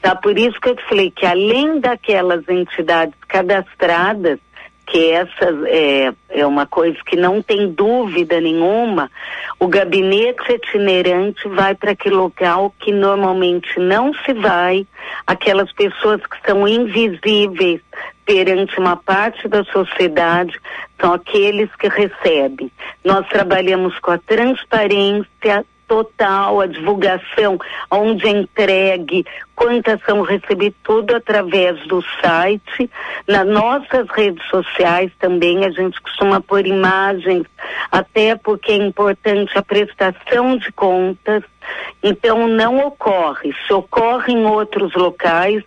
[0.00, 0.16] Tá?
[0.16, 4.38] Por isso que eu te falei que além daquelas entidades cadastradas,
[4.86, 9.10] que essa é, é uma coisa que não tem dúvida nenhuma,
[9.58, 14.86] o gabinete itinerante vai para aquele local que normalmente não se vai,
[15.26, 17.80] aquelas pessoas que são invisíveis
[18.24, 20.58] perante uma parte da sociedade,
[21.00, 22.70] são aqueles que recebem.
[23.04, 27.58] Nós trabalhamos com a transparência total, a divulgação,
[27.90, 29.26] onde é entregue,
[29.62, 32.90] quantas são recebidas, tudo através do site.
[33.28, 37.46] Nas nossas redes sociais também a gente costuma pôr imagens,
[37.90, 41.44] até porque é importante a prestação de contas.
[42.02, 43.54] Então não ocorre.
[43.66, 45.62] Se ocorre em outros locais,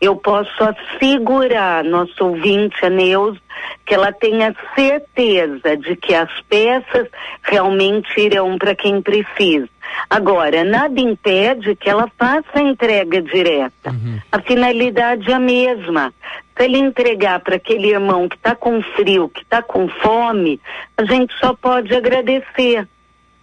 [0.00, 3.36] eu posso assegurar nosso ouvinte, a Neus,
[3.84, 7.08] que ela tenha certeza de que as peças
[7.42, 9.68] realmente irão para quem precisa.
[10.08, 13.90] Agora, nada impede que ela faça a entrega direta.
[13.90, 14.18] Uhum.
[14.30, 16.12] A finalidade é a mesma.
[16.56, 20.60] Se ele entregar para aquele irmão que está com frio, que está com fome,
[20.96, 22.86] a gente só pode agradecer.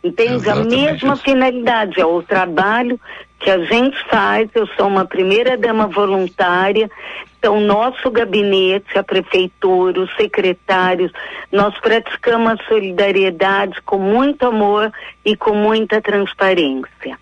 [0.03, 0.35] Entende?
[0.35, 2.99] Exatamente a mesma finalidade, é o trabalho
[3.39, 4.49] que a gente faz.
[4.53, 6.89] Eu sou uma primeira dama voluntária,
[7.39, 11.11] então nosso gabinete, a prefeitura, os secretários,
[11.51, 14.91] nós praticamos a solidariedade com muito amor
[15.23, 17.17] e com muita transparência.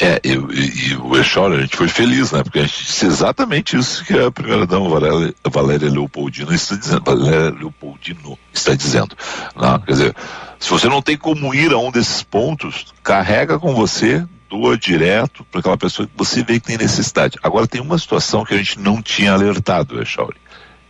[0.00, 2.42] É, eu, e, e o Echora, a gente foi feliz, né?
[2.44, 7.02] Porque a gente disse exatamente isso que a primeira dama Valéria, Valéria Leopoldina está dizendo.
[7.04, 9.16] Valéria Leopoldino está dizendo.
[9.56, 9.80] Né?
[9.84, 10.16] Quer dizer,
[10.60, 15.44] se você não tem como ir a um desses pontos, carrega com você, doa direto
[15.44, 17.38] para aquela pessoa que você vê que tem necessidade.
[17.42, 20.36] Agora tem uma situação que a gente não tinha alertado, Echauri,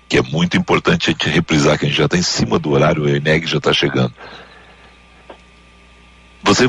[0.09, 2.71] que é muito importante a gente reprisar, que a gente já está em cima do
[2.71, 4.15] horário, o ENEG já está chegando.
[6.43, 6.69] Você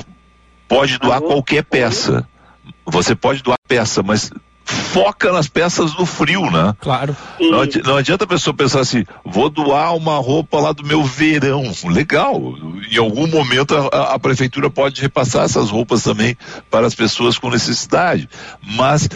[0.68, 2.28] pode doar qualquer peça.
[2.86, 4.32] Você pode doar peça, mas
[4.92, 6.76] foca nas peças no frio, né?
[6.80, 7.16] Claro.
[7.40, 11.04] Não, adi não, adianta a pessoa pensar assim, vou doar uma roupa lá do meu
[11.04, 11.64] verão.
[11.86, 12.42] Legal.
[12.92, 16.36] Em algum momento a, a prefeitura pode repassar essas roupas também
[16.70, 18.28] para as pessoas com necessidade.
[18.62, 19.08] Mas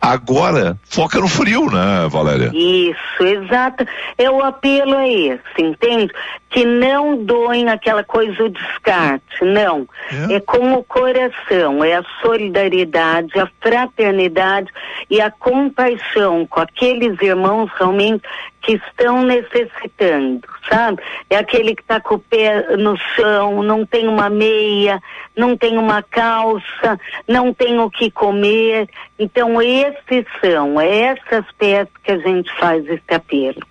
[0.00, 2.52] Agora, foca no frio, né, Valéria?
[2.54, 3.84] Isso, exato.
[4.16, 6.12] É o apelo é esse, entende?
[6.48, 9.88] Que não doem aquela coisa o descarte, não.
[10.30, 10.34] É.
[10.34, 14.70] é com o coração, é a solidariedade, a fraternidade
[15.10, 18.22] e a compaixão com aqueles irmãos realmente
[18.60, 21.02] que estão necessitando, sabe?
[21.30, 25.00] É aquele que está com o pé no chão, não tem uma meia,
[25.36, 28.88] não tem uma calça, não tem o que comer.
[29.18, 33.62] Então, esses são, é essas peças que a gente faz esse apelo.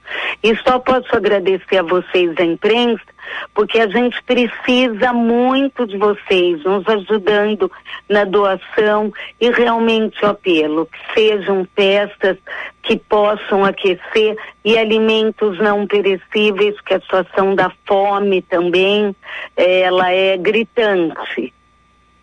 [0.42, 3.17] E só posso agradecer a vocês da imprensa
[3.54, 7.72] porque a gente precisa muito de vocês nos ajudando
[8.10, 12.38] na doação e realmente o apelo que sejam peças
[12.82, 19.16] que possam aquecer e alimentos não perecíveis, que a situação da fome também
[19.56, 21.54] ela é gritante.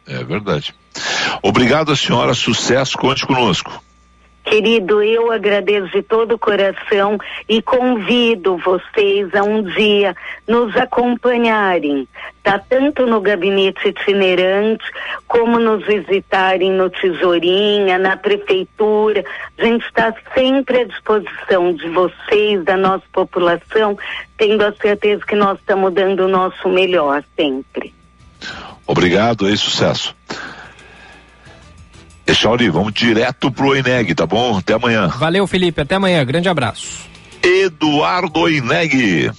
[0.07, 0.75] É verdade.
[1.43, 2.35] Obrigado, senhora.
[2.35, 2.97] Sucesso.
[2.97, 3.83] Conte conosco.
[4.45, 7.19] Querido, eu agradeço de todo o coração
[7.49, 10.15] e convido vocês a um dia
[10.47, 12.07] nos acompanharem,
[12.43, 12.59] tá?
[12.59, 14.85] Tanto no gabinete itinerante,
[15.27, 19.25] como nos visitarem no Tesourinha, na prefeitura.
[19.59, 23.97] A gente está sempre à disposição de vocês, da nossa população,
[24.37, 27.95] tendo a certeza que nós estamos dando o nosso melhor sempre.
[28.87, 30.15] Obrigado e sucesso.
[32.27, 34.59] Echauri, vamos direto pro Eneg, tá bom?
[34.59, 35.09] Até amanhã.
[35.09, 35.81] Valeu, Felipe.
[35.81, 36.25] Até amanhã.
[36.25, 37.07] Grande abraço.
[37.43, 39.31] Eduardo Ineg.